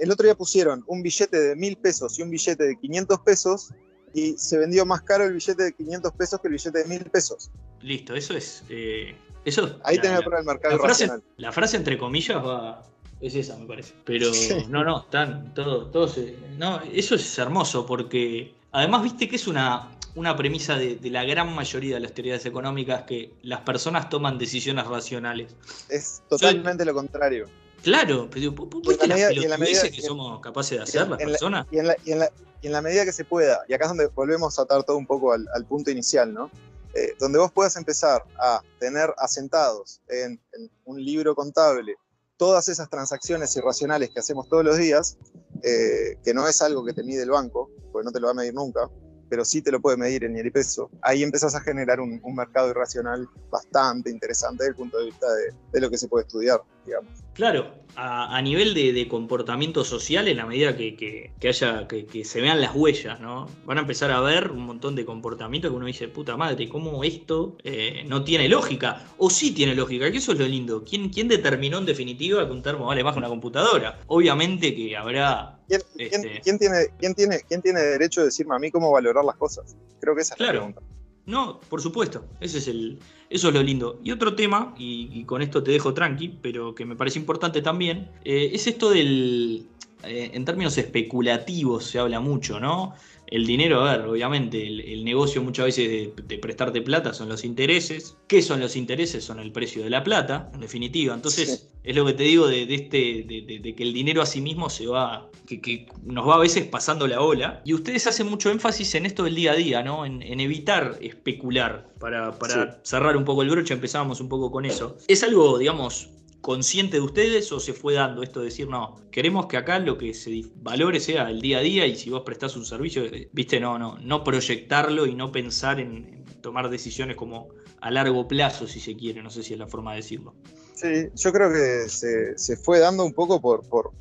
el 0.00 0.10
otro 0.10 0.24
día 0.24 0.34
pusieron 0.34 0.82
un 0.88 1.02
billete 1.02 1.38
de 1.38 1.54
mil 1.54 1.76
pesos 1.76 2.18
y 2.18 2.22
un 2.22 2.30
billete 2.30 2.64
de 2.64 2.76
500 2.76 3.20
pesos 3.20 3.72
y 4.12 4.36
se 4.36 4.58
vendió 4.58 4.84
más 4.84 5.02
caro 5.02 5.22
el 5.22 5.34
billete 5.34 5.62
de 5.62 5.72
500 5.72 6.12
pesos 6.14 6.40
que 6.40 6.48
el 6.48 6.54
billete 6.54 6.78
de 6.80 6.84
mil 6.86 7.04
pesos. 7.04 7.52
Listo, 7.80 8.12
eso 8.16 8.34
es. 8.36 8.64
Eh, 8.68 9.14
eso, 9.44 9.78
Ahí 9.84 9.98
tenés 9.98 10.20
el 10.20 10.44
mercado 10.44 10.76
la 10.76 10.82
frase, 10.82 11.10
la 11.36 11.52
frase 11.52 11.76
entre 11.76 11.98
comillas 11.98 12.44
va, 12.44 12.82
es 13.20 13.34
esa, 13.34 13.56
me 13.56 13.66
parece. 13.66 13.94
Pero 14.04 14.30
no, 14.68 14.84
no, 14.84 15.00
están 15.00 15.54
todos, 15.54 15.90
todos. 15.92 16.18
no, 16.58 16.80
eso 16.92 17.14
es 17.14 17.38
hermoso 17.38 17.86
porque 17.86 18.54
además 18.72 19.02
viste 19.02 19.28
que 19.28 19.36
es 19.36 19.46
una, 19.46 19.90
una 20.14 20.36
premisa 20.36 20.76
de, 20.76 20.98
la 21.10 21.24
gran 21.24 21.54
mayoría 21.54 21.94
de 21.94 22.00
las 22.00 22.12
teorías 22.12 22.44
económicas 22.46 23.02
que 23.02 23.32
las 23.42 23.60
personas 23.60 24.08
toman 24.08 24.38
decisiones 24.38 24.86
racionales. 24.86 25.54
Es 25.88 26.22
totalmente 26.28 26.84
lo 26.84 26.94
contrario. 26.94 27.46
Claro, 27.82 28.28
pero 28.30 28.52
¿viste 28.52 29.06
la, 29.06 29.16
la 29.16 29.58
medida, 29.58 29.82
que 29.90 30.00
somos 30.00 30.40
capaces 30.40 30.78
de 30.78 30.84
hacer 30.84 31.08
las 31.08 31.18
personas? 31.18 31.66
Y 31.70 31.78
en, 31.78 31.88
la, 31.88 31.96
y, 32.04 32.12
en 32.12 32.72
la, 32.72 32.80
medida 32.80 33.04
que 33.04 33.12
se 33.12 33.26
pueda, 33.26 33.60
y 33.68 33.74
acá 33.74 33.84
es 33.84 33.90
donde 33.90 34.06
volvemos 34.06 34.58
a 34.58 34.62
atar 34.62 34.84
todo 34.84 34.96
un 34.96 35.06
poco 35.06 35.34
al, 35.34 35.64
punto 35.66 35.90
inicial, 35.90 36.32
¿no? 36.32 36.50
Eh, 36.94 37.14
donde 37.18 37.38
vos 37.38 37.50
puedas 37.50 37.76
empezar 37.76 38.24
a 38.38 38.62
tener 38.78 39.12
asentados 39.18 40.00
en, 40.08 40.40
un 40.84 41.04
libro 41.04 41.34
contable 41.34 41.96
todas 42.36 42.68
esas 42.68 42.88
transacciones 42.88 43.56
irracionales 43.56 44.10
que 44.10 44.20
hacemos 44.20 44.48
todos 44.48 44.64
los 44.64 44.76
días, 44.76 45.16
eh, 45.62 46.18
que 46.24 46.34
no 46.34 46.46
es 46.46 46.62
algo 46.62 46.84
que 46.84 46.92
te 46.92 47.02
mide 47.02 47.22
el 47.22 47.30
banco, 47.30 47.70
porque 47.90 48.04
no 48.04 48.12
te 48.12 48.20
lo 48.20 48.26
va 48.26 48.32
a 48.32 48.34
medir 48.34 48.54
nunca, 48.54 48.88
pero 49.28 49.44
sí 49.44 49.62
te 49.62 49.72
lo 49.72 49.80
puede 49.80 49.96
medir 49.96 50.24
en 50.24 50.36
el 50.36 50.50
peso, 50.52 50.90
ahí 51.02 51.22
empezás 51.22 51.54
a 51.54 51.60
generar 51.60 52.00
un, 52.00 52.20
mercado 52.34 52.70
irracional 52.70 53.28
bastante 53.50 54.10
interesante 54.10 54.64
desde 54.64 54.70
el 54.70 54.76
punto 54.76 54.98
de 54.98 55.04
vista 55.06 55.26
de, 55.72 55.80
lo 55.80 55.88
que 55.88 55.98
se 55.98 56.08
puede 56.08 56.24
estudiar, 56.26 56.60
digamos. 56.84 57.12
Claro, 57.32 57.74
a, 57.96 58.40
nivel 58.42 58.74
de, 58.74 59.08
comportamiento 59.08 59.84
social, 59.84 60.28
en 60.28 60.36
la 60.36 60.46
medida 60.46 60.76
que, 60.76 61.32
haya, 61.48 61.86
que, 61.86 62.24
se 62.24 62.40
vean 62.40 62.60
las 62.60 62.74
huellas, 62.74 63.20
¿no? 63.20 63.48
Van 63.64 63.78
a 63.78 63.82
empezar 63.82 64.10
a 64.10 64.20
ver 64.20 64.50
un 64.50 64.66
montón 64.66 64.94
de 64.94 65.04
comportamientos 65.04 65.70
que 65.70 65.76
uno 65.76 65.86
dice, 65.86 66.08
puta 66.08 66.36
madre, 66.36 66.68
¿cómo 66.68 67.04
esto 67.04 67.56
eh, 67.64 68.04
no 68.08 68.24
tiene 68.24 68.48
lógica? 68.48 69.04
O 69.18 69.30
sí 69.30 69.52
tiene 69.52 69.74
lógica, 69.74 70.10
que 70.10 70.18
eso 70.18 70.32
es 70.32 70.38
lo 70.38 70.46
lindo. 70.46 70.84
¿Quién, 70.84 71.08
quién 71.10 71.28
determinó 71.28 71.78
en 71.78 71.86
definitiva 71.86 72.46
que 72.46 72.52
un 72.52 72.62
termo 72.62 72.86
vale 72.86 73.04
más 73.04 73.14
que 73.14 73.18
una 73.18 73.28
computadora? 73.28 74.00
Obviamente 74.06 74.74
que 74.74 74.96
habrá 74.96 75.53
este, 75.68 76.10
¿Quién, 76.42 76.58
tiene, 76.58 76.88
quién, 76.98 77.14
tiene, 77.14 77.40
¿Quién 77.48 77.62
tiene 77.62 77.80
derecho 77.80 78.20
de 78.20 78.26
decirme 78.26 78.54
a 78.54 78.58
mí 78.58 78.70
cómo 78.70 78.90
valorar 78.90 79.24
las 79.24 79.36
cosas? 79.36 79.76
Creo 80.00 80.14
que 80.14 80.22
esa 80.22 80.34
es 80.34 80.40
la 80.40 80.50
pregunta. 80.50 80.80
No, 81.26 81.58
por 81.60 81.80
supuesto, 81.80 82.26
ese 82.40 82.58
es 82.58 82.68
el, 82.68 82.98
eso 83.30 83.48
es 83.48 83.54
lo 83.54 83.62
lindo. 83.62 83.98
Y 84.04 84.12
otro 84.12 84.34
tema, 84.34 84.74
y, 84.76 85.24
con 85.24 85.40
esto 85.40 85.62
te 85.62 85.70
dejo 85.70 85.94
tranqui, 85.94 86.38
pero 86.42 86.74
que 86.74 86.84
me 86.84 86.96
parece 86.96 87.18
importante 87.18 87.62
también, 87.62 88.10
eh, 88.24 88.50
es 88.52 88.66
esto 88.66 88.90
del, 88.90 89.66
eh, 90.06 90.30
en 90.34 90.44
términos 90.44 90.76
especulativos 90.76 91.84
se 91.86 91.98
habla 91.98 92.20
mucho, 92.20 92.60
¿no? 92.60 92.94
El 93.26 93.46
dinero, 93.46 93.80
a 93.80 93.96
ver, 93.96 94.06
obviamente, 94.06 94.66
el, 94.66 95.04
negocio 95.04 95.42
muchas 95.42 95.66
veces 95.66 96.14
de, 96.16 96.38
prestarte 96.38 96.82
plata 96.82 97.12
son 97.14 97.28
los 97.28 97.44
intereses. 97.44 98.16
¿Qué 98.26 98.42
son 98.42 98.60
los 98.60 98.76
intereses? 98.76 99.24
Son 99.24 99.38
el 99.38 99.52
precio 99.52 99.82
de 99.82 99.90
la 99.90 100.04
plata, 100.04 100.50
en 100.54 100.60
definitiva. 100.60 101.14
Entonces, 101.14 101.68
es 101.82 101.96
lo 101.96 102.04
que 102.06 102.12
te 102.14 102.22
digo 102.22 102.46
de, 102.46 102.62
este, 102.62 103.24
de, 103.26 103.74
que 103.74 103.82
el 103.82 103.92
dinero 103.92 104.22
a 104.22 104.26
sí 104.26 104.40
mismo 104.40 104.70
se 104.70 104.86
va, 104.86 105.30
que, 105.46 105.86
nos 106.04 106.28
va 106.28 106.36
a 106.36 106.38
veces 106.38 106.66
pasando 106.66 107.06
la 107.06 107.20
ola. 107.20 107.62
Y 107.64 107.74
ustedes 107.74 108.06
hacen 108.06 108.28
mucho 108.28 108.50
énfasis 108.50 108.94
en 108.94 109.06
esto 109.06 109.24
del 109.24 109.34
día 109.34 109.52
a 109.52 109.56
día, 109.56 109.82
¿no? 109.82 110.06
En, 110.06 110.22
evitar 110.40 110.98
especular. 111.00 111.88
Para, 111.98 112.38
cerrar 112.82 113.16
un 113.16 113.24
poco 113.24 113.42
el 113.42 113.50
broche, 113.50 113.74
empezábamos 113.74 114.20
un 114.20 114.28
poco 114.28 114.50
con 114.50 114.64
eso. 114.64 114.96
Es 115.08 115.22
algo, 115.22 115.58
digamos, 115.58 116.10
consciente 116.44 116.98
de 116.98 117.02
ustedes 117.02 117.50
o 117.52 117.58
se 117.58 117.72
fue 117.72 117.94
dando 117.94 118.22
esto 118.22 118.40
de 118.40 118.46
decir, 118.46 118.68
no, 118.68 118.96
queremos 119.10 119.46
que 119.46 119.56
acá 119.56 119.78
lo 119.78 119.96
que 119.96 120.12
se 120.12 120.42
valore 120.56 121.00
sea 121.00 121.30
el 121.30 121.40
día 121.40 121.56
a 121.56 121.62
día 121.62 121.86
y 121.86 121.96
si 121.96 122.10
vos 122.10 122.20
prestás 122.20 122.54
un 122.54 122.66
servicio, 122.66 123.02
eh, 123.06 123.30
viste, 123.32 123.58
no, 123.58 123.78
no, 123.78 123.98
no 124.00 124.22
proyectarlo 124.22 125.06
y 125.06 125.14
no 125.14 125.32
pensar 125.32 125.80
en, 125.80 126.22
tomar 126.42 126.68
decisiones 126.68 127.16
como 127.16 127.48
a 127.80 127.90
largo 127.90 128.28
plazo, 128.28 128.66
si 128.66 128.78
se 128.78 128.94
quiere, 128.94 129.22
no 129.22 129.30
sé 129.30 129.42
si 129.42 129.54
es 129.54 129.58
la 129.58 129.66
forma 129.66 129.92
de 129.92 129.96
decirlo. 129.96 130.34
Sí, 130.74 131.08
yo 131.14 131.32
creo 131.32 131.50
que 131.50 131.88
se, 131.88 132.56
fue 132.58 132.78
dando 132.78 133.06
un 133.06 133.14
poco 133.14 133.40
por, 133.40 133.66
por, 133.66 133.92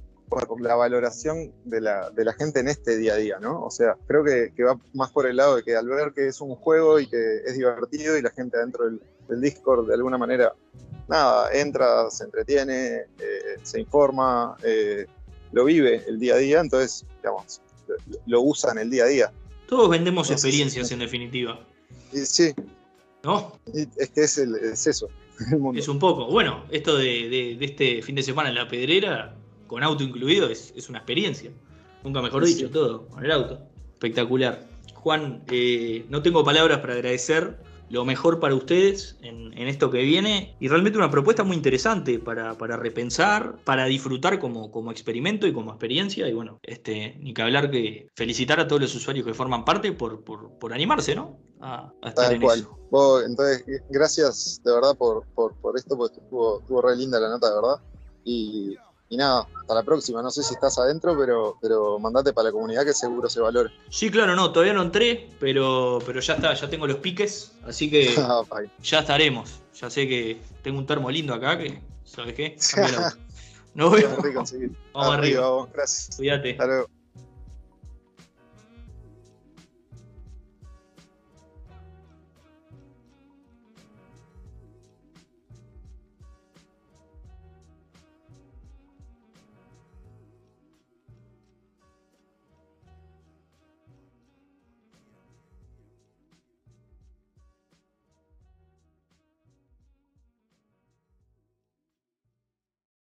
la 0.60 0.76
valoración 0.76 1.54
de 1.64 1.80
la, 1.80 2.10
de 2.10 2.26
la, 2.26 2.34
gente 2.34 2.60
en 2.60 2.68
este 2.68 2.98
día 2.98 3.14
a 3.14 3.18
día, 3.18 3.40
¿no? 3.40 3.64
O 3.64 3.72
sea, 3.72 3.96
creo 4.06 4.24
que, 4.26 4.52
va 4.64 4.78
más 4.94 5.12
por 5.12 5.28
el 5.28 5.38
lado 5.38 5.56
de 5.56 5.64
que 5.64 5.78
al 5.78 5.88
ver 5.88 6.12
que 6.14 6.28
es 6.28 6.42
un 6.42 6.56
juego 6.56 7.00
y 7.00 7.08
que 7.08 7.38
es 7.46 7.56
divertido 7.56 8.18
y 8.18 8.22
la 8.22 8.32
gente 8.32 8.58
dentro 8.58 8.84
del, 8.84 9.00
del 9.30 9.40
Discord 9.40 9.88
de 9.88 9.94
alguna 9.94 10.18
manera 10.18 10.54
nada, 11.08 11.52
entra, 11.54 12.10
se 12.10 12.26
entretiene, 12.26 13.02
eh, 13.20 13.58
se 13.62 13.80
informa, 13.80 14.56
eh, 14.64 15.06
lo 15.52 15.66
vive 15.66 16.04
el 16.08 16.20
día 16.20 16.36
a 16.36 16.38
día, 16.38 16.60
entonces, 16.60 17.06
digamos, 17.18 17.62
lo, 18.26 18.42
usa 18.42 18.72
en 18.72 18.80
el 18.80 18.90
día 18.90 19.04
a 19.04 19.08
día. 19.08 19.32
Todos 19.68 19.90
vendemos 19.90 20.32
experiencias 20.32 20.92
en 20.92 21.00
definitiva. 21.00 21.60
sí. 22.12 22.54
¿No? 23.24 23.58
es 23.74 24.10
que 24.10 24.22
es, 24.22 24.38
eso. 24.38 25.08
Es 25.76 25.88
un 25.88 25.98
poco. 25.98 26.28
Bueno, 26.28 26.66
esto 26.70 26.98
de, 26.98 27.58
este 27.60 28.02
fin 28.02 28.16
de 28.16 28.24
semana 28.24 28.50
en 28.50 28.56
la 28.56 28.68
pedrera, 28.68 29.36
con 29.66 29.82
auto 29.82 30.04
incluido, 30.04 30.50
es, 30.50 30.74
una 30.90 31.00
experiencia. 31.00 31.50
Nunca 32.04 32.22
mejor 32.22 32.46
dicho, 32.46 32.70
todo, 32.70 33.08
con 33.08 33.24
el 33.24 33.32
auto. 33.32 33.62
Espectacular. 33.94 34.68
Juan, 34.94 35.44
eh, 35.50 36.06
no 36.10 36.22
tengo 36.22 36.44
palabras 36.44 36.80
para 36.80 36.94
agradecer 36.94 37.58
lo 37.94 38.06
mejor 38.06 38.40
para 38.40 38.56
ustedes 38.56 39.18
en, 39.22 39.54
esto 39.68 39.92
que 39.92 40.02
viene 40.02 40.58
y 40.60 40.68
realmente 40.68 40.98
una 40.98 41.12
propuesta 41.12 41.44
muy 41.44 41.56
interesante 41.56 42.18
para, 42.18 42.56
repensar, 42.76 43.58
para 43.64 43.86
disfrutar 43.86 44.40
como, 44.40 44.72
como, 44.72 44.90
experimento 44.90 45.46
y 45.46 45.54
como 45.54 45.70
experiencia 45.70 46.28
y 46.28 46.34
bueno, 46.34 46.60
este, 46.64 47.16
ni 47.20 47.36
que 47.36 47.44
hablar 47.44 47.70
que 47.70 48.08
felicitar 48.16 48.60
a 48.60 48.68
todos 48.68 48.82
los 48.82 48.96
usuarios 48.96 49.28
que 49.28 49.36
forman 49.36 49.64
parte 49.64 49.92
por, 49.92 50.24
por, 50.24 50.74
animarse, 50.74 51.14
¿no? 51.14 51.38
A, 51.62 51.94
estar 52.04 52.34
en 52.34 52.42
Eso. 52.42 52.80
entonces, 53.28 53.64
gracias 53.92 54.60
de 54.66 54.74
verdad 54.74 54.98
por, 54.98 55.28
por, 55.36 55.78
esto, 55.78 55.96
porque 55.96 56.20
estuvo, 56.20 56.62
estuvo 56.62 56.82
re 56.82 56.96
linda 56.96 57.20
la 57.20 57.30
nota, 57.30 57.48
de 57.48 57.56
verdad. 57.56 57.80
Y 58.24 58.76
y 59.10 59.18
nada, 59.18 59.48
hasta 59.62 59.76
la 59.76 59.84
próxima. 59.84 60.22
No 60.22 60.32
sé 60.32 60.44
si 60.44 60.54
estás 60.54 60.78
adentro, 60.80 61.18
pero, 61.18 61.58
pero 61.62 62.00
mandate 62.00 62.34
para 62.34 62.50
la 62.50 62.52
comunidad 62.52 62.86
que 62.86 62.94
seguro 62.94 63.30
se 63.30 63.40
valore. 63.40 63.72
Sí, 63.90 64.10
claro, 64.10 64.36
no, 64.36 64.52
todavía 64.52 64.74
no 64.74 64.82
entré, 64.82 65.30
pero, 65.40 66.00
pero 66.06 66.20
ya 66.20 66.34
está, 66.34 66.54
ya 66.54 66.70
tengo 66.70 66.88
los 66.88 66.98
piques, 66.98 67.54
así 67.68 67.90
que 67.90 68.16
ah, 68.18 68.44
ya 68.82 69.00
estaremos. 69.00 69.60
Ya 69.80 69.90
sé 69.90 70.08
que 70.08 70.42
tengo 70.62 70.78
un 70.78 70.86
termo 70.86 71.10
lindo 71.10 71.34
acá 71.34 71.58
que, 71.58 71.82
¿sabes 72.04 72.34
qué? 72.34 72.58
Nos 73.74 73.92
vemos. 73.92 74.54
Vamos 74.94 75.16
arriba. 75.16 75.68
Gracias. 75.74 76.16
Cuídate. 76.16 76.52
Hasta 76.52 76.66
luego. 76.66 77.03